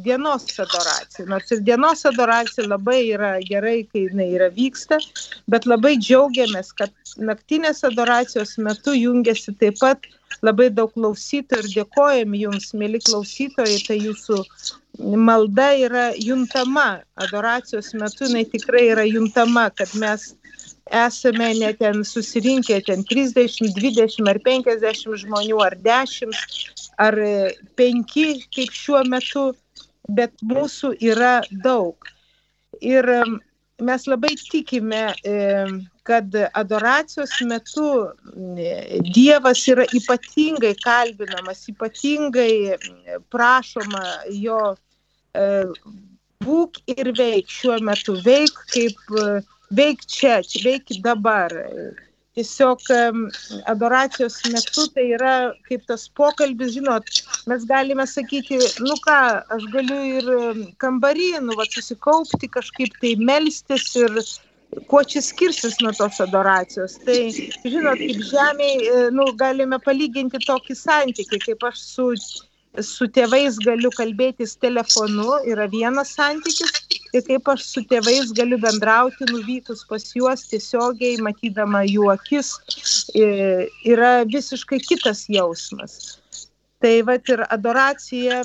dienos 0.05 0.47
adoracija. 0.59 1.25
Nors 1.29 1.51
ir 1.55 1.61
dienos 1.67 2.05
adoracija 2.09 2.67
labai 2.67 2.99
yra 3.15 3.31
gerai, 3.49 3.77
kai 3.91 4.05
jinai 4.07 4.27
yra 4.37 4.49
vyksta, 4.55 4.99
bet 5.51 5.67
labai 5.69 5.95
džiaugiamės, 6.01 6.73
kad 6.79 6.91
naktinės 7.29 7.83
adoracijos 7.87 8.57
metu 8.67 8.95
jungiasi 8.97 9.55
taip 9.61 9.79
pat 9.83 10.09
labai 10.43 10.69
daug 10.77 10.91
klausytojų 10.97 11.63
ir 11.63 11.71
dėkojam 11.77 12.35
jums, 12.35 12.73
mėly 12.75 12.99
klausytojai, 13.05 13.77
tai 13.87 13.99
jūsų 14.01 14.41
malda 14.99 15.69
yra 15.85 16.07
juntama, 16.17 17.03
adoracijos 17.23 17.93
metu 17.99 18.27
jinai 18.27 18.45
tikrai 18.51 18.89
yra 18.93 19.05
juntama, 19.07 19.69
kad 19.69 19.95
mes 20.01 20.33
esame 20.91 21.53
ne 21.59 21.71
ten 21.73 22.03
susirinkę 22.03 22.81
ten 22.85 23.03
30, 23.03 23.71
20 23.73 24.29
ar 24.29 24.39
50 24.45 25.17
žmonių 25.23 25.61
ar 25.65 25.75
10 25.87 26.35
ar 26.97 27.17
5 27.79 28.15
kaip 28.55 28.71
šiuo 28.73 29.03
metu, 29.09 29.49
bet 30.09 30.33
mūsų 30.45 30.95
yra 31.01 31.39
daug. 31.63 31.95
Ir 32.81 33.07
mes 33.81 34.07
labai 34.07 34.35
tikime, 34.39 35.03
kad 36.05 36.35
adoracijos 36.53 37.33
metu 37.49 37.89
Dievas 39.15 39.63
yra 39.71 39.87
ypatingai 39.97 40.75
kalbinamas, 40.83 41.65
ypatingai 41.71 42.77
prašoma 43.33 44.03
jo 44.29 44.61
būk 46.45 46.79
ir 46.93 47.11
veik 47.17 47.49
šiuo 47.49 47.79
metu, 47.83 48.15
veik 48.23 48.53
kaip 48.71 49.01
veik 49.71 50.05
čia, 50.05 50.41
veik 50.63 50.93
dabar. 51.03 51.51
Tiesiog 52.35 52.81
adoracijos 53.71 54.41
metu 54.51 54.83
tai 54.95 55.05
yra 55.15 55.35
kaip 55.69 55.85
tas 55.87 56.01
pokalbis, 56.19 56.73
žinot, 56.75 57.07
mes 57.47 57.63
galime 57.69 58.03
sakyti, 58.11 58.57
nu 58.83 58.97
ką, 59.05 59.19
aš 59.55 59.67
galiu 59.75 59.99
ir 60.19 60.65
kambarį, 60.83 61.29
nu, 61.45 61.55
va, 61.59 61.67
susikaupti, 61.71 62.51
kažkaip 62.57 62.97
tai 62.99 63.13
melstis 63.29 63.87
ir 64.01 64.19
kuo 64.91 65.03
čia 65.07 65.23
skirsis 65.23 65.79
nuo 65.79 65.93
tos 65.95 66.19
adoracijos. 66.25 66.97
Tai, 67.07 67.17
žinot, 67.63 68.03
kaip 68.03 68.27
žemėje, 68.33 69.05
nu, 69.15 69.29
galime 69.39 69.79
palyginti 69.87 70.43
tokį 70.43 70.75
santykį, 70.81 71.41
kaip 71.47 71.65
aš 71.71 71.87
su 71.93 72.09
su 72.83 73.07
tėvais 73.07 73.57
galiu 73.63 73.91
kalbėtis 73.93 74.55
telefonu, 74.59 75.39
yra 75.47 75.67
vienas 75.71 76.13
santykis, 76.15 76.73
ir 77.13 77.23
kaip 77.27 77.47
aš 77.53 77.63
su 77.69 77.83
tėvais 77.89 78.33
galiu 78.35 78.57
bendrauti, 78.61 79.27
nuvykus 79.31 79.85
pas 79.89 80.03
juos 80.17 80.45
tiesiogiai, 80.49 81.21
matydama 81.23 81.83
jų 81.87 82.09
akis, 82.15 82.51
yra 83.15 84.25
visiškai 84.27 84.81
kitas 84.83 85.25
jausmas. 85.31 86.19
Tai 86.83 86.95
va 87.07 87.15
ir 87.17 87.45
adoracija 87.49 88.41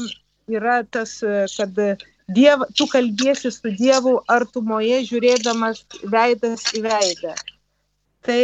yra 0.50 0.80
tas, 0.84 1.18
kad 1.56 1.82
diev, 2.30 2.62
tu 2.78 2.86
kalbėsi 2.90 3.50
su 3.52 3.72
Dievu 3.74 4.20
artumoje, 4.30 5.02
žiūrėdamas 5.08 5.82
veidas 6.12 6.64
į 6.78 6.84
veidą. 6.86 7.34
Tai 8.26 8.40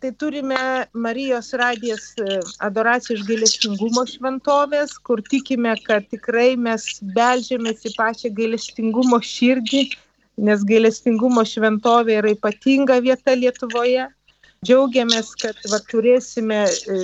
tai 0.00 0.12
turime 0.12 0.56
Marijos 0.92 1.52
radijas 1.52 2.14
e, 2.18 2.40
adoracijos 2.68 3.22
gailestingumo 3.28 4.04
šventovės, 4.08 4.96
kur 5.06 5.22
tikime, 5.30 5.74
kad 5.86 6.06
tikrai 6.12 6.56
mes 6.56 6.86
belžiamės 7.16 7.86
į 7.88 7.94
pačią 7.96 8.32
gailestingumo 8.36 9.20
širdį, 9.30 9.82
nes 10.48 10.64
gailestingumo 10.68 11.44
šventovė 11.48 12.20
yra 12.20 12.34
ypatinga 12.36 13.00
vieta 13.04 13.36
Lietuvoje. 13.38 14.08
Džiaugiamės, 14.66 15.34
kad 15.42 15.58
va, 15.70 15.78
turėsime 15.90 16.62
e, 16.66 17.00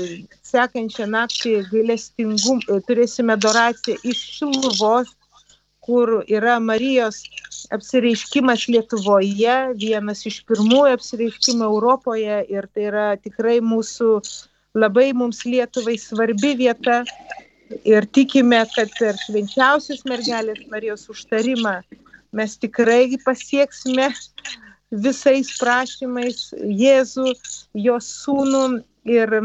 sekančią 0.46 1.06
naktį 1.12 1.58
gailestingumą, 1.70 2.62
e, 2.66 2.80
turėsime 2.88 3.36
adoraciją 3.36 4.00
iš 4.08 4.22
Šiluvos, 4.38 5.12
kur 5.82 6.20
yra 6.30 6.58
Marijos 6.62 7.22
apsireiškimas 7.74 8.68
Lietuvoje, 8.70 9.56
vienas 9.78 10.22
iš 10.30 10.42
pirmųjų 10.46 10.96
apsireiškimų 10.96 11.66
Europoje 11.66 12.38
ir 12.54 12.68
tai 12.74 12.86
yra 12.90 13.06
tikrai 13.18 13.58
mūsų 13.64 14.12
labai 14.78 15.10
mums 15.16 15.42
Lietuvai 15.48 15.98
svarbi 15.98 16.54
vieta. 16.60 17.02
Ir 17.88 18.04
tikime, 18.04 18.60
kad 18.74 18.90
per 18.98 19.16
švenčiausios 19.16 20.02
mergelės 20.04 20.60
Marijos 20.70 21.06
užtarimą 21.08 21.78
mes 22.36 22.56
tikrai 22.60 23.16
pasieksime 23.24 24.10
visais 24.92 25.54
prašymais 25.56 26.50
Jėzų, 26.52 27.32
jos 27.80 28.10
sūnų 28.22 28.64
ir 29.08 29.38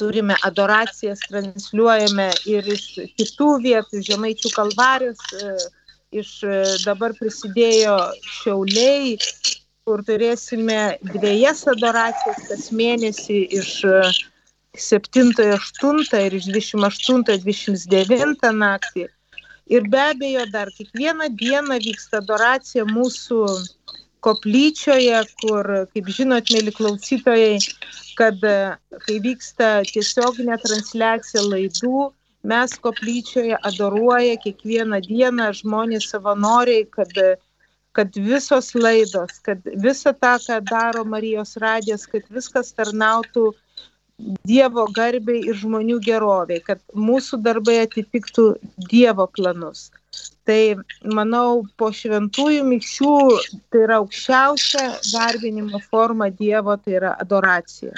turime 0.00 0.38
adoracijas, 0.48 1.20
transliuojame 1.28 2.30
ir 2.48 2.72
iš 2.74 2.86
kitų 3.20 3.50
vietų, 3.66 4.00
Žemaičių 4.08 4.54
kalvarijos 4.56 5.28
iš 6.10 6.42
e, 6.42 6.64
dabar 6.84 7.14
prisidėjo 7.18 7.96
Šiauliai, 8.40 9.16
kur 9.86 10.02
turėsime 10.06 10.98
dviejas 11.14 11.66
adoracijas 11.70 12.40
kas 12.48 12.70
mėnesį 12.74 13.38
iš 13.60 13.70
7-8 14.74 16.18
e, 16.18 16.24
ir 16.26 16.36
iš 16.40 16.50
28-29 16.50 18.52
naktį. 18.58 19.06
Ir 19.70 19.86
be 19.90 20.00
abejo, 20.02 20.44
dar 20.50 20.68
kiekvieną 20.74 21.30
dieną 21.38 21.78
vyksta 21.84 22.18
adoracija 22.18 22.84
mūsų 22.90 23.44
koplyčioje, 24.24 25.20
kur, 25.42 25.68
kaip 25.94 26.08
žinot, 26.16 26.50
mėly 26.54 26.72
klausytojai, 26.76 27.58
kad 28.18 28.42
e, 28.44 28.56
kai 29.04 29.18
vyksta 29.24 29.70
tiesioginė 29.88 30.58
transliacija 30.62 31.44
laidų, 31.46 32.10
mes 32.52 32.74
koplyčioje 32.84 33.58
adoruoja 33.68 34.36
kiekvieną 34.44 35.00
dieną 35.06 35.50
žmonės 35.60 36.10
savanoriai, 36.12 36.86
kad, 36.96 37.12
kad 37.96 38.16
visos 38.16 38.72
laidos, 38.74 39.40
kad 39.44 39.64
visa 39.86 40.12
tą, 40.12 40.36
ką 40.46 40.60
daro 40.70 41.04
Marijos 41.04 41.56
radijas, 41.60 42.06
kad 42.08 42.28
viskas 42.30 42.72
tarnautų 42.76 43.50
Dievo 44.44 44.82
garbiai 44.92 45.46
ir 45.48 45.56
žmonių 45.56 45.96
geroviai, 46.04 46.60
kad 46.60 46.82
mūsų 46.92 47.38
darbai 47.40 47.78
atitiktų 47.86 48.50
Dievo 48.90 49.24
planus. 49.32 49.88
Tai 50.48 50.60
manau, 51.16 51.62
po 51.78 51.90
šventųjų 51.94 52.62
mikščių 52.66 53.16
tai 53.70 53.82
yra 53.86 53.98
aukščiausia 54.02 54.86
garbinimo 55.12 55.80
forma 55.90 56.30
Dievo, 56.40 56.74
tai 56.80 56.96
yra 56.98 57.12
adoracija. 57.24 57.94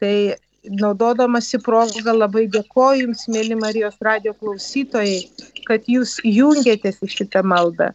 Tai 0.00 0.14
naudodamasi 0.82 1.60
progą 1.64 2.14
labai 2.16 2.46
dėkoju 2.54 3.02
Jums, 3.02 3.26
mėly 3.34 3.58
Marijos 3.60 3.98
radio 4.08 4.34
klausytojai, 4.38 5.18
kad 5.68 5.88
Jūs 5.90 6.18
jungiatės 6.24 7.02
į 7.04 7.10
šitą 7.16 7.44
maldą, 7.52 7.90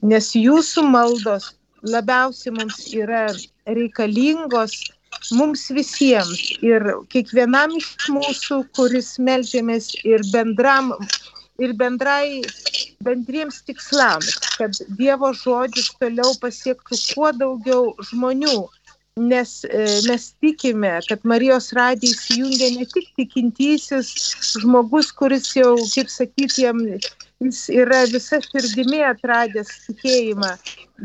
nes 0.00 0.32
Jūsų 0.38 0.86
maldos 0.88 1.50
labiausiai 1.82 2.54
mums 2.56 2.80
yra 2.94 3.26
reikalingos 3.66 4.78
mums 5.36 5.66
visiems 5.76 6.40
ir 6.64 6.84
kiekvienam 7.12 7.74
iš 7.78 7.88
mūsų, 8.14 8.62
kuris 8.76 9.14
melžiamės 9.28 9.92
ir 10.04 10.24
bendram 10.32 10.92
ir 11.62 11.76
bendrai 11.80 12.42
bendriems 13.04 13.62
tikslams, 13.68 14.34
kad 14.58 14.76
Dievo 14.98 15.32
žodis 15.36 15.88
toliau 16.00 16.34
pasiektų 16.42 16.98
kuo 17.14 17.32
daugiau 17.36 17.94
žmonių 18.10 18.58
nes 19.16 19.64
e, 19.64 20.00
mes 20.08 20.34
tikime, 20.40 20.92
kad 21.08 21.24
Marijos 21.24 21.72
radijai 21.76 22.14
įsijungia 22.14 22.70
ne 22.76 22.86
tik 22.88 23.08
tikintysis 23.18 24.12
žmogus, 24.62 25.10
kuris 25.12 25.50
jau, 25.56 25.74
kaip 25.94 26.12
sakyti, 26.12 26.64
jam 26.64 26.80
jis 27.40 27.60
yra 27.72 28.04
visa 28.12 28.40
širdimi 28.44 29.02
atradęs 29.08 29.72
tikėjimą, 29.88 30.52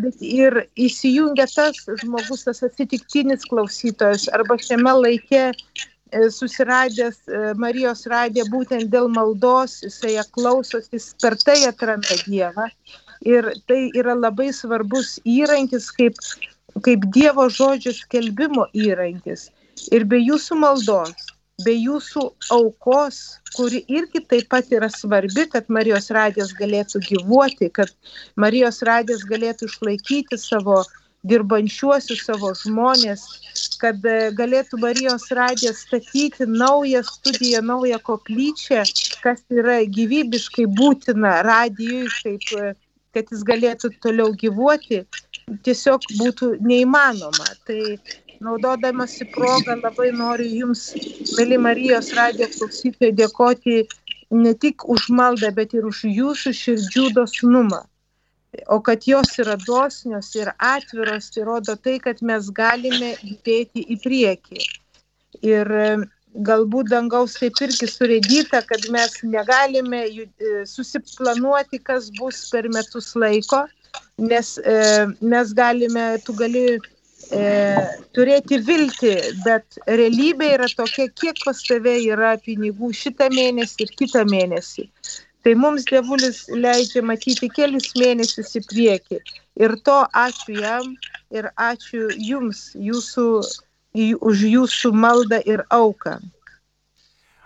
bet 0.03 0.21
ir 0.21 0.61
įsijungia 0.87 1.47
tas 1.51 1.81
žmogus, 2.03 2.45
tas 2.47 2.63
atsitiktinis 2.67 3.47
klausytojas 3.49 4.29
arba 4.35 4.59
šiame 4.61 4.95
laike 5.01 5.43
e, 5.49 5.53
susiradęs 6.31 7.17
e, 7.27 7.41
Marijos 7.61 8.05
radiją 8.11 8.45
būtent 8.53 8.89
dėl 8.93 9.09
maldos, 9.11 9.79
jisai 9.85 10.15
ją 10.15 10.25
klausos, 10.37 10.89
jis 10.93 11.11
per 11.21 11.37
tai 11.43 11.61
atranda 11.69 12.19
Dievą. 12.25 12.69
Ir 13.25 13.47
tai 13.69 13.87
yra 13.97 14.13
labai 14.17 14.51
svarbus 14.53 15.15
įrankis, 15.23 15.87
kaip 15.95 16.19
kaip 16.83 17.05
Dievo 17.15 17.47
žodžio 17.49 17.93
skelbimo 17.95 18.67
įrankis. 18.75 19.49
Ir 19.95 20.05
be 20.11 20.19
jūsų 20.19 20.57
maldos, 20.59 21.13
be 21.63 21.75
jūsų 21.75 22.23
aukos, 22.51 23.21
kuri 23.55 23.83
irgi 23.87 24.21
taip 24.27 24.49
pat 24.51 24.71
yra 24.75 24.89
svarbi, 24.91 25.47
kad 25.51 25.69
Marijos 25.71 26.11
radijas 26.15 26.51
galėtų 26.59 27.01
gyvuoti, 27.07 27.69
kad 27.71 27.91
Marijos 28.35 28.81
radijas 28.87 29.23
galėtų 29.29 29.69
išlaikyti 29.71 30.39
savo 30.39 30.81
dirbančiuosius 31.29 32.23
savo 32.27 32.51
žmonės, 32.57 33.23
kad 33.81 34.05
e, 34.05 34.15
galėtų 34.37 34.79
Marijos 34.81 35.27
radijas 35.37 35.83
statyti 35.85 36.47
naują 36.47 37.01
studiją, 37.07 37.61
naują 37.65 37.99
koplyčią, 38.09 38.83
kas 39.23 39.43
yra 39.53 39.79
gyvybiškai 39.97 40.67
būtina 40.79 41.39
radijui, 41.47 42.05
kaip, 42.21 42.51
e, 42.59 42.73
kad 43.15 43.31
jis 43.33 43.45
galėtų 43.47 43.93
toliau 44.05 44.33
gyvuoti, 44.43 45.01
tiesiog 45.65 46.05
būtų 46.19 46.51
neįmanoma. 46.61 47.49
Tai 47.67 47.79
naudodamasi 48.45 49.29
progą 49.33 49.77
labai 49.81 50.11
noriu 50.13 50.47
Jums, 50.61 50.87
mėly 51.37 51.59
Marijos 51.67 52.13
radijo 52.17 52.51
klausytojai, 52.53 53.15
dėkoti 53.21 53.81
ne 54.35 54.53
tik 54.61 54.87
už 54.91 55.09
maldą, 55.09 55.51
bet 55.55 55.73
ir 55.77 55.87
už 55.89 56.05
Jūsų 56.11 56.55
širdžių 56.61 57.11
dosnumą 57.17 57.85
o 58.67 58.79
kad 58.81 59.05
jos 59.07 59.35
yra 59.41 59.55
dosnios 59.65 60.33
ir 60.35 60.51
atviros, 60.57 61.29
tai 61.33 61.45
rodo 61.47 61.75
tai, 61.75 61.99
kad 62.03 62.21
mes 62.21 62.49
galime 62.53 63.15
judėti 63.21 63.85
į 63.93 63.99
priekį. 64.03 64.65
Ir 65.45 65.71
galbūt 66.43 66.89
dangaus 66.91 67.37
taip 67.39 67.59
irgi 67.63 67.87
surėdyta, 67.89 68.61
kad 68.67 68.87
mes 68.91 69.19
negalime 69.23 70.03
e, 70.07 70.25
susiplanuoti, 70.67 71.79
kas 71.79 72.09
bus 72.19 72.49
per 72.51 72.67
metus 72.73 73.13
laiko, 73.15 73.63
nes 74.19 74.57
e, 74.59 74.75
mes 75.21 75.53
galime, 75.55 76.05
tu 76.25 76.35
gali 76.35 76.65
e, 76.75 77.45
turėti 78.15 78.59
viltį, 78.67 79.13
bet 79.45 79.79
realybė 79.87 80.51
yra 80.57 80.67
tokia, 80.75 81.07
kiek 81.21 81.39
pas 81.45 81.63
tave 81.67 81.97
yra 82.03 82.35
pinigų 82.43 82.91
šitą 82.93 83.31
mėnesį 83.35 83.87
ir 83.87 83.95
kitą 84.03 84.25
mėnesį 84.31 84.89
tai 85.45 85.53
mums 85.53 85.85
dievulis 85.85 86.47
leidžia 86.49 87.03
matyti 87.05 87.51
kelius 87.53 87.91
mėnesius 87.99 88.55
į 88.57 88.63
priekį. 88.65 89.19
Ir 89.61 89.75
to 89.85 89.99
ačiū 90.17 90.57
jam 90.57 90.95
ir 91.29 91.51
ačiū 91.53 92.09
jums 92.17 92.71
jūsų, 92.73 93.27
už 94.25 94.45
jūsų 94.49 94.91
maldą 95.05 95.39
ir 95.45 95.61
auką. 95.69 96.17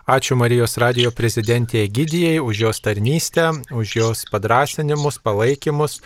Ačiū 0.09 0.33
Marijos 0.39 0.79
radio 0.81 1.11
prezidentė 1.13 1.83
Egidijai 1.85 2.39
už 2.41 2.63
jos 2.63 2.79
tarnystę, 2.81 3.51
už 3.69 3.91
jos 3.99 4.23
padrasinimus, 4.31 5.19
palaikymus 5.21 5.99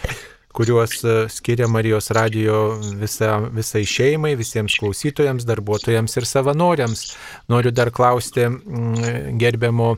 kuriuos 0.53 1.03
e, 1.03 1.29
skiria 1.29 1.67
Marijos 1.67 2.11
radio 2.11 2.77
visa, 3.01 3.37
visai 3.53 3.83
šeimai, 3.89 4.35
visiems 4.37 4.77
klausytojams, 4.79 5.45
darbuotojams 5.49 6.17
ir 6.19 6.27
savanoriams. 6.29 7.01
Noriu 7.49 7.71
dar 7.73 7.89
klausti 7.91 8.45
gerbiamo 9.39 9.95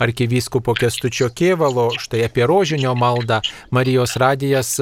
arkivyskupo 0.00 0.74
Kestučio 0.74 1.28
Kievalo 1.28 1.90
štai 2.00 2.24
apie 2.24 2.46
rožinio 2.46 2.94
maldą. 2.94 3.40
Marijos 3.70 4.16
radijas 4.16 4.74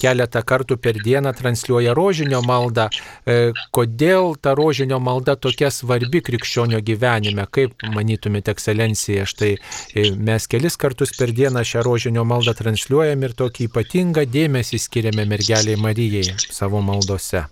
keletą 0.00 0.42
kartų 0.42 0.78
per 0.80 0.98
dieną 1.04 1.34
transliuoja 1.36 1.94
rožinio 1.94 2.40
maldą. 2.46 2.88
E, 3.26 3.52
kodėl 3.74 4.34
ta 4.40 4.56
rožinio 4.56 4.98
malda 4.98 5.36
tokia 5.36 5.70
svarbi 5.74 6.24
krikščionio 6.24 6.80
gyvenime? 6.80 7.46
Kaip 7.50 7.84
manytumėte, 7.94 8.54
ekscelencija? 8.56 9.28
Štai 9.28 9.52
e, 9.58 10.08
mes 10.16 10.48
kelis 10.48 10.80
kartus 10.80 11.12
per 11.18 11.36
dieną 11.36 11.66
šią 11.68 11.84
rožinio 11.84 12.24
maldą 12.24 12.56
transliuojam 12.56 13.28
ir 13.28 13.36
tokį 13.36 13.68
ypatingą 13.68 14.24
dėmesį 14.24 14.53
dėmesį 14.54 14.78
skiriame 14.78 15.24
mergeliai 15.26 15.74
Marijai 15.82 16.36
savo 16.38 16.78
maldose? 16.78 17.42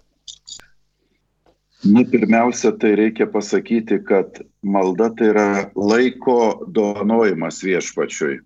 Nu, 1.83 2.05
pirmiausia, 2.07 2.71
tai 2.79 2.95
reikia 2.95 3.27
pasakyti, 3.27 3.99
kad 4.07 4.39
malda 4.63 5.09
tai 5.19 5.33
yra 5.33 5.47
laiko 5.75 6.63
dovanojimas 6.71 7.59
viešpačiui. 7.67 8.39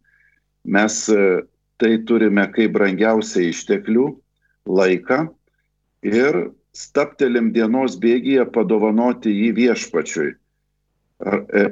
Mes 0.64 0.96
e, 1.12 1.42
tai 1.76 1.98
turime 2.08 2.46
kaip 2.54 2.72
brangiausią 2.72 3.50
išteklių- 3.50 4.06
laiką 4.78 5.28
ir 6.08 6.48
staptelim 6.72 7.52
dienos 7.52 8.00
bėgyje 8.00 8.48
padovanoti 8.56 9.36
jį 9.36 9.52
viešpačiui. 9.60 10.32
Ar, 11.20 11.44
e, 11.52 11.68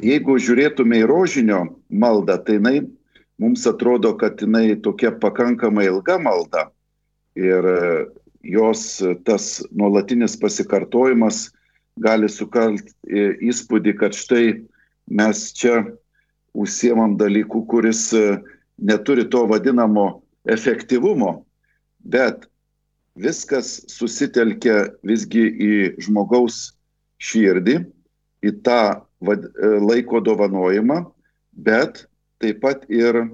jeigu 0.00 0.40
žiūrėtume 0.40 1.04
į 1.04 1.08
rožinio 1.12 1.60
maldą, 1.92 2.40
tai 2.40 2.56
jinai 2.56 2.80
mums 3.38 3.66
atrodo, 3.66 4.14
kad 4.16 4.40
jinai 4.40 4.76
tokia 4.82 5.10
pakankamai 5.20 5.86
ilga 5.90 6.18
malda 6.18 6.70
ir 7.36 7.68
e, 7.68 8.06
jos 8.42 9.02
tas 9.24 9.62
nuolatinis 9.72 10.36
pasikartojimas 10.40 11.50
gali 12.00 12.28
sukalt 12.32 12.88
e, 13.08 13.36
įspūdį, 13.50 13.96
kad 14.00 14.16
štai 14.16 14.62
mes 15.06 15.50
čia 15.56 15.82
užsiemam 16.56 17.16
dalykų, 17.20 17.64
kuris 17.68 18.08
e, 18.16 18.38
neturi 18.78 19.26
to 19.28 19.44
vadinamo 19.50 20.22
efektyvumo, 20.48 21.42
bet 22.00 22.46
viskas 23.16 23.80
susitelkia 23.90 24.86
visgi 25.04 25.44
į 25.48 25.74
žmogaus 26.04 26.76
širdį, 27.20 27.80
į 28.44 28.50
tą 28.64 29.00
laiko 29.24 30.20
dovanojimą, 30.20 31.00
bet 31.56 32.04
taip 32.42 32.60
pat 32.62 32.84
ir 32.92 33.24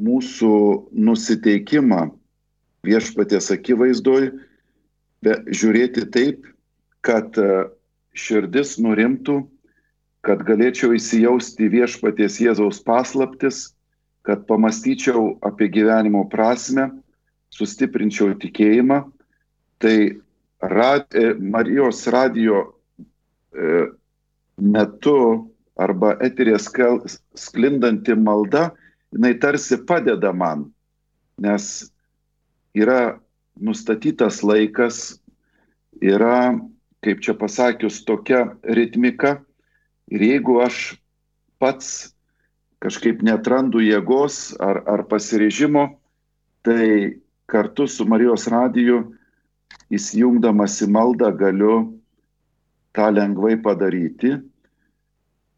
mūsų 0.00 0.54
nusiteikimą 0.96 2.06
viešpatės 2.86 3.50
akivaizdoj, 3.54 4.30
žiūrėti 5.26 6.06
taip, 6.14 6.46
kad 7.04 7.36
e, 7.40 7.66
širdis 8.16 8.78
nurimtų, 8.80 9.42
kad 10.24 10.42
galėčiau 10.48 10.94
įsijausti 10.96 11.68
viešpaties 11.72 12.40
Jėzaus 12.40 12.80
paslaptis, 12.84 13.70
kad 14.24 14.44
pamastyčiau 14.48 15.38
apie 15.44 15.70
gyvenimo 15.72 16.26
prasme, 16.32 16.90
sustiprinčiau 17.52 18.34
tikėjimą. 18.40 19.02
Tai 19.80 19.96
rad, 20.60 21.08
e, 21.16 21.34
Marijos 21.36 22.04
radio 22.12 22.64
e, 23.52 23.86
metu 24.60 25.49
arba 25.80 26.14
eterė 26.24 26.58
sklindanti 26.60 28.14
malda, 28.18 28.70
jinai 29.14 29.34
tarsi 29.40 29.78
padeda 29.86 30.32
man, 30.36 30.68
nes 31.40 31.90
yra 32.76 33.18
nustatytas 33.60 34.42
laikas, 34.46 35.20
yra, 36.00 36.58
kaip 37.04 37.22
čia 37.24 37.34
pasakius, 37.34 38.02
tokia 38.04 38.46
ritmika. 38.64 39.40
Ir 40.10 40.22
jeigu 40.26 40.58
aš 40.64 40.98
pats 41.62 42.12
kažkaip 42.82 43.22
netrandu 43.22 43.82
jėgos 43.84 44.56
ar, 44.60 44.82
ar 44.88 45.04
pasirežimo, 45.08 45.86
tai 46.66 47.20
kartu 47.50 47.86
su 47.88 48.06
Marijos 48.08 48.48
radiju 48.50 49.02
įsijungdamas 49.92 50.80
į 50.84 50.88
maldą 50.92 51.30
galiu 51.36 51.76
tą 52.96 53.10
lengvai 53.14 53.56
padaryti 53.62 54.36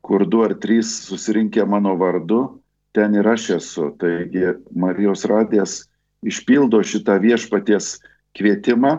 kur 0.02 0.26
du 0.26 0.42
ar 0.42 0.54
trys 0.58 0.90
susirinkę 1.06 1.64
mano 1.66 1.94
vardu, 1.98 2.62
ten 2.92 3.14
ir 3.14 3.28
aš 3.28 3.50
esu. 3.58 3.90
Taigi 3.98 4.56
Marijos 4.74 5.24
radijas 5.30 5.84
išpildo 6.26 6.82
šitą 6.82 7.18
viešpaties 7.22 8.00
kvietimą 8.36 8.96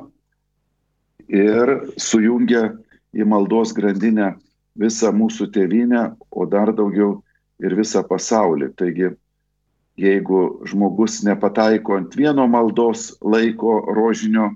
ir 1.28 1.76
sujungia 1.98 2.72
į 3.14 3.28
maldos 3.30 3.74
grandinę 3.76 4.34
visą 4.80 5.12
mūsų 5.14 5.52
tėvynę, 5.54 6.16
o 6.32 6.48
dar 6.50 6.74
daugiau 6.74 7.22
ir 7.62 7.76
visą 7.78 8.02
pasaulį. 8.08 8.72
Taigi, 8.80 9.12
jeigu 10.00 10.66
žmogus 10.70 11.22
nepataiko 11.28 12.00
ant 12.00 12.16
vieno 12.18 12.48
maldos 12.50 13.12
laiko 13.22 13.84
rožinio, 13.94 14.54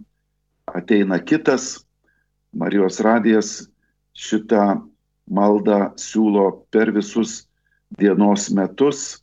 ateina 0.68 1.20
kitas, 1.20 1.84
Marijos 2.58 2.98
radijas 3.04 3.68
šitą 4.18 4.80
maldą 5.28 5.92
siūlo 6.00 6.50
per 6.72 6.92
visus 6.96 7.44
dienos 8.00 8.50
metus, 8.56 9.20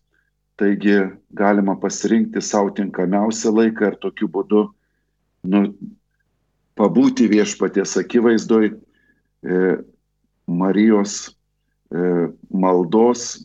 taigi 0.61 0.97
galima 1.35 1.75
pasirinkti 1.81 2.43
savo 2.43 2.71
tinkamiausią 2.77 3.53
laiką 3.55 3.91
ir 3.91 3.99
tokiu 4.03 4.29
būdu 4.31 4.63
nu, 5.51 5.65
pabūti 6.79 7.29
viešpaties 7.31 7.97
akivaizdoj 8.01 8.71
e, 8.71 9.59
Marijos 10.47 11.19
e, 11.29 12.31
maldos 12.53 13.45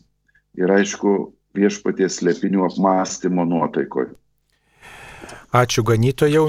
ir 0.58 0.70
aišku 0.70 1.32
viešpaties 1.56 2.20
lepinių 2.22 2.66
apmąstymo 2.68 3.46
nuotaikoje. 3.48 4.12
Ačiū 5.50 5.82
ganytojau, 5.82 6.46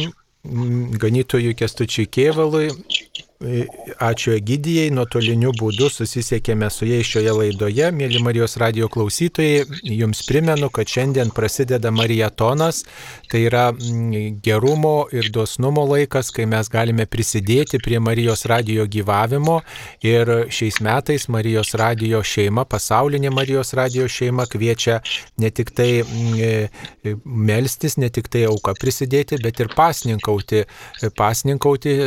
ganytojui 1.01 1.55
Kestučiui 1.57 2.05
Kievalui 2.05 2.69
Ačiū 3.41 4.35
Egidijai, 4.35 4.91
nuotoliniu 4.93 5.49
būdu 5.57 5.87
susisiekėme 5.89 6.67
su 6.69 6.85
jais 6.85 7.07
šioje 7.09 7.31
laidoje. 7.33 7.87
Mėly 7.95 8.19
Marijos 8.21 8.53
radio 8.61 8.85
klausytojai, 8.91 9.63
jums 9.81 10.21
primenu, 10.27 10.69
kad 10.69 10.89
šiandien 10.89 11.31
prasideda 11.33 11.89
Marijatonas, 11.89 12.83
tai 13.31 13.41
yra 13.47 13.71
mm, 13.73 14.37
gerumo 14.45 15.07
ir 15.09 15.31
dosnumo 15.33 15.87
laikas, 15.89 16.29
kai 16.35 16.45
mes 16.49 16.69
galime 16.69 17.07
prisidėti 17.09 17.79
prie 17.81 17.97
Marijos 18.03 18.45
radio 18.51 18.85
gyvavimo 18.85 19.57
ir 20.05 20.29
šiais 20.53 20.77
metais 20.85 21.25
Marijos 21.33 21.73
radio 21.81 22.21
šeima, 22.21 22.67
pasaulinė 22.69 23.33
Marijos 23.33 23.73
radio 23.73 24.05
šeima 24.05 24.45
kviečia 24.45 24.99
ne 25.41 25.49
tik 25.49 25.73
tai 25.73 25.89
mm, 26.03 27.17
melstis, 27.25 27.97
ne 27.97 28.11
tik 28.13 28.29
tai 28.29 28.45
auką 28.51 28.77
prisidėti, 28.77 29.41
bet 29.41 29.65
ir 29.65 29.73
pasninkauti, 29.73 30.63
pasninkauti 31.17 31.97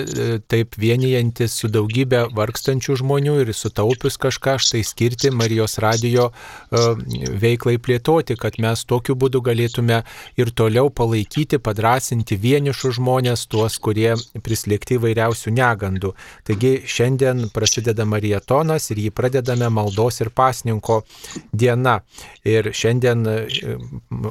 taip 0.46 0.78
vienyje 0.78 1.23
bendraujantis 1.24 1.54
su 1.58 1.68
daugybė 1.68 2.28
vargstančių 2.34 2.96
žmonių 3.00 3.40
ir 3.42 3.52
sutaupius 3.54 4.16
kažką 4.18 4.58
štai 4.58 4.82
skirti 4.84 5.30
Marijos 5.30 5.78
radio 5.78 6.30
e, 6.30 7.32
veiklai 7.40 7.78
plėtoti, 7.78 8.36
kad 8.36 8.58
mes 8.58 8.84
tokiu 8.84 9.14
būdu 9.14 9.40
galėtume 9.40 10.04
ir 10.36 10.50
toliau 10.50 10.90
palaikyti, 10.90 11.58
padrasinti 11.58 12.36
vienišus 12.36 12.98
žmonės, 12.98 13.46
tuos, 13.46 13.78
kurie 13.78 14.14
prislėgti 14.42 14.98
įvairiausių 14.98 15.54
negandų. 15.54 16.14
Taigi 16.44 16.82
šiandien 16.84 17.50
prasideda 17.52 18.04
Marijatonas 18.04 18.90
ir 18.90 18.98
jį 18.98 19.10
pradedame 19.10 19.68
maldos 19.70 20.20
ir 20.20 20.30
pasninko 20.30 21.04
diena. 21.52 22.02
Ir 22.44 22.72
šiandien, 22.72 23.26
e, 23.26 23.78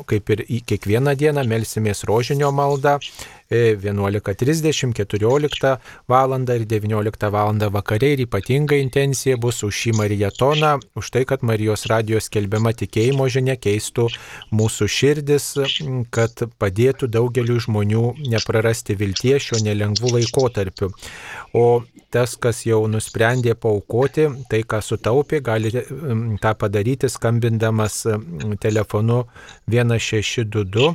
kaip 0.06 0.30
ir 0.30 0.46
kiekvieną 0.66 1.16
dieną, 1.18 1.46
melsimės 1.48 2.06
rožinio 2.06 2.52
maldą 2.52 3.00
11.30, 3.54 4.94
14 4.98 5.78
val. 6.10 6.34
ir 6.56 6.66
19 6.66 7.30
val. 7.32 7.54
vakare 7.78 8.14
ir 8.14 8.26
ypatinga 8.26 8.76
intencija 8.82 9.38
bus 9.38 9.64
už 9.64 9.74
šį 9.84 9.96
marijatoną, 10.00 10.74
už 10.96 11.12
tai, 11.14 11.24
kad 11.30 11.44
Marijos 11.44 11.86
radijos 11.92 12.30
skelbiama 12.30 12.74
tikėjimo 12.74 13.28
žinia 13.30 13.56
keistų 13.56 14.10
mūsų 14.52 14.90
širdis, 14.90 15.50
kad 16.10 16.46
padėtų 16.60 17.08
daugeliu 17.08 17.60
žmonių 17.62 18.06
neprarasti 18.34 18.98
vilties 19.00 19.50
šio 19.50 19.62
nelengvų 19.64 20.18
laikotarpiu. 20.18 20.92
O 21.54 21.84
tas, 22.14 22.38
kas 22.38 22.62
jau 22.68 22.84
nusprendė 22.92 23.56
paukoti, 23.58 24.30
tai 24.50 24.62
ką 24.70 24.80
sutaupė, 24.86 25.42
gali 25.44 25.74
tą 26.44 26.54
padaryti 26.62 27.10
skambindamas 27.10 28.04
telefonu 28.62 29.24
1622 29.74 30.94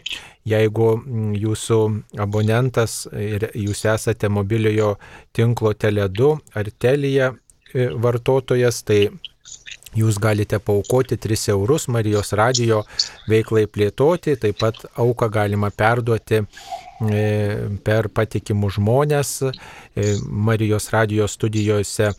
Jeigu 0.49 0.89
jūsų 1.37 1.79
abonentas 2.25 3.03
ir 3.12 3.49
jūs 3.59 3.85
esate 3.91 4.31
mobiliojo 4.33 4.95
tinklo 5.37 5.75
Tele2 5.75 6.31
ar 6.57 6.71
Telija 6.79 7.33
e, 7.33 7.89
vartotojas, 8.07 8.85
tai 8.85 9.09
Jūs 9.97 10.19
galite 10.21 10.59
paukoti 10.61 11.16
3 11.16 11.49
eurus 11.55 11.87
Marijos 11.89 12.35
radijo 12.37 12.83
veiklai 13.31 13.62
plėtoti, 13.73 14.35
taip 14.37 14.59
pat 14.61 14.83
auką 15.01 15.31
galima 15.33 15.71
perduoti 15.73 16.43
per 16.99 18.09
patikimus 18.11 18.74
žmonės 18.78 19.30
e, 19.46 19.53
Marijos 20.26 20.90
radijos 20.90 21.36
studijose 21.38 22.11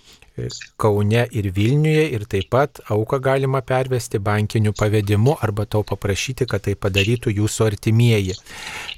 Kaune 0.79 1.25
ir 1.31 1.49
Vilniuje 1.55 2.05
ir 2.15 2.25
taip 2.29 2.49
pat 2.53 2.81
auką 2.89 3.19
galima 3.23 3.61
pervesti 3.61 4.19
bankiniu 4.19 4.73
pavedimu 4.73 5.35
arba 5.41 5.65
to 5.65 5.83
paprašyti, 5.83 6.47
kad 6.49 6.63
tai 6.67 6.75
padarytų 6.75 7.33
jūsų 7.35 7.67
artimieji. 7.67 8.37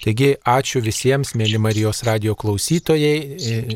Taigi 0.04 0.32
ačiū 0.56 0.84
visiems, 0.86 1.34
mėly 1.36 1.60
Marijos 1.62 2.04
radio 2.08 2.36
klausytojai, 2.36 3.16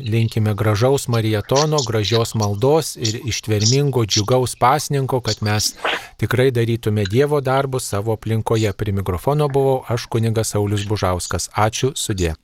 linkime 0.06 0.54
gražaus 0.54 1.08
Marijatono, 1.12 1.82
gražios 1.86 2.34
maldos 2.34 2.94
ir 2.96 3.20
ištvermingo, 3.24 4.06
džiugaus 4.06 4.56
pasninko, 4.60 5.20
kad 5.20 5.42
mes 5.42 5.74
tikrai 6.20 6.50
darytume 6.50 7.04
Dievo 7.10 7.40
darbus 7.40 7.90
savo 7.92 8.16
aplinkoje. 8.16 8.72
Prie 8.72 8.92
mikrofono 8.92 9.48
buvau 9.48 9.84
aš 9.88 10.06
kunigas 10.10 10.54
Saulis 10.54 10.86
Bužauskas. 10.88 11.50
Ačiū 11.54 11.94
sudė. 11.94 12.34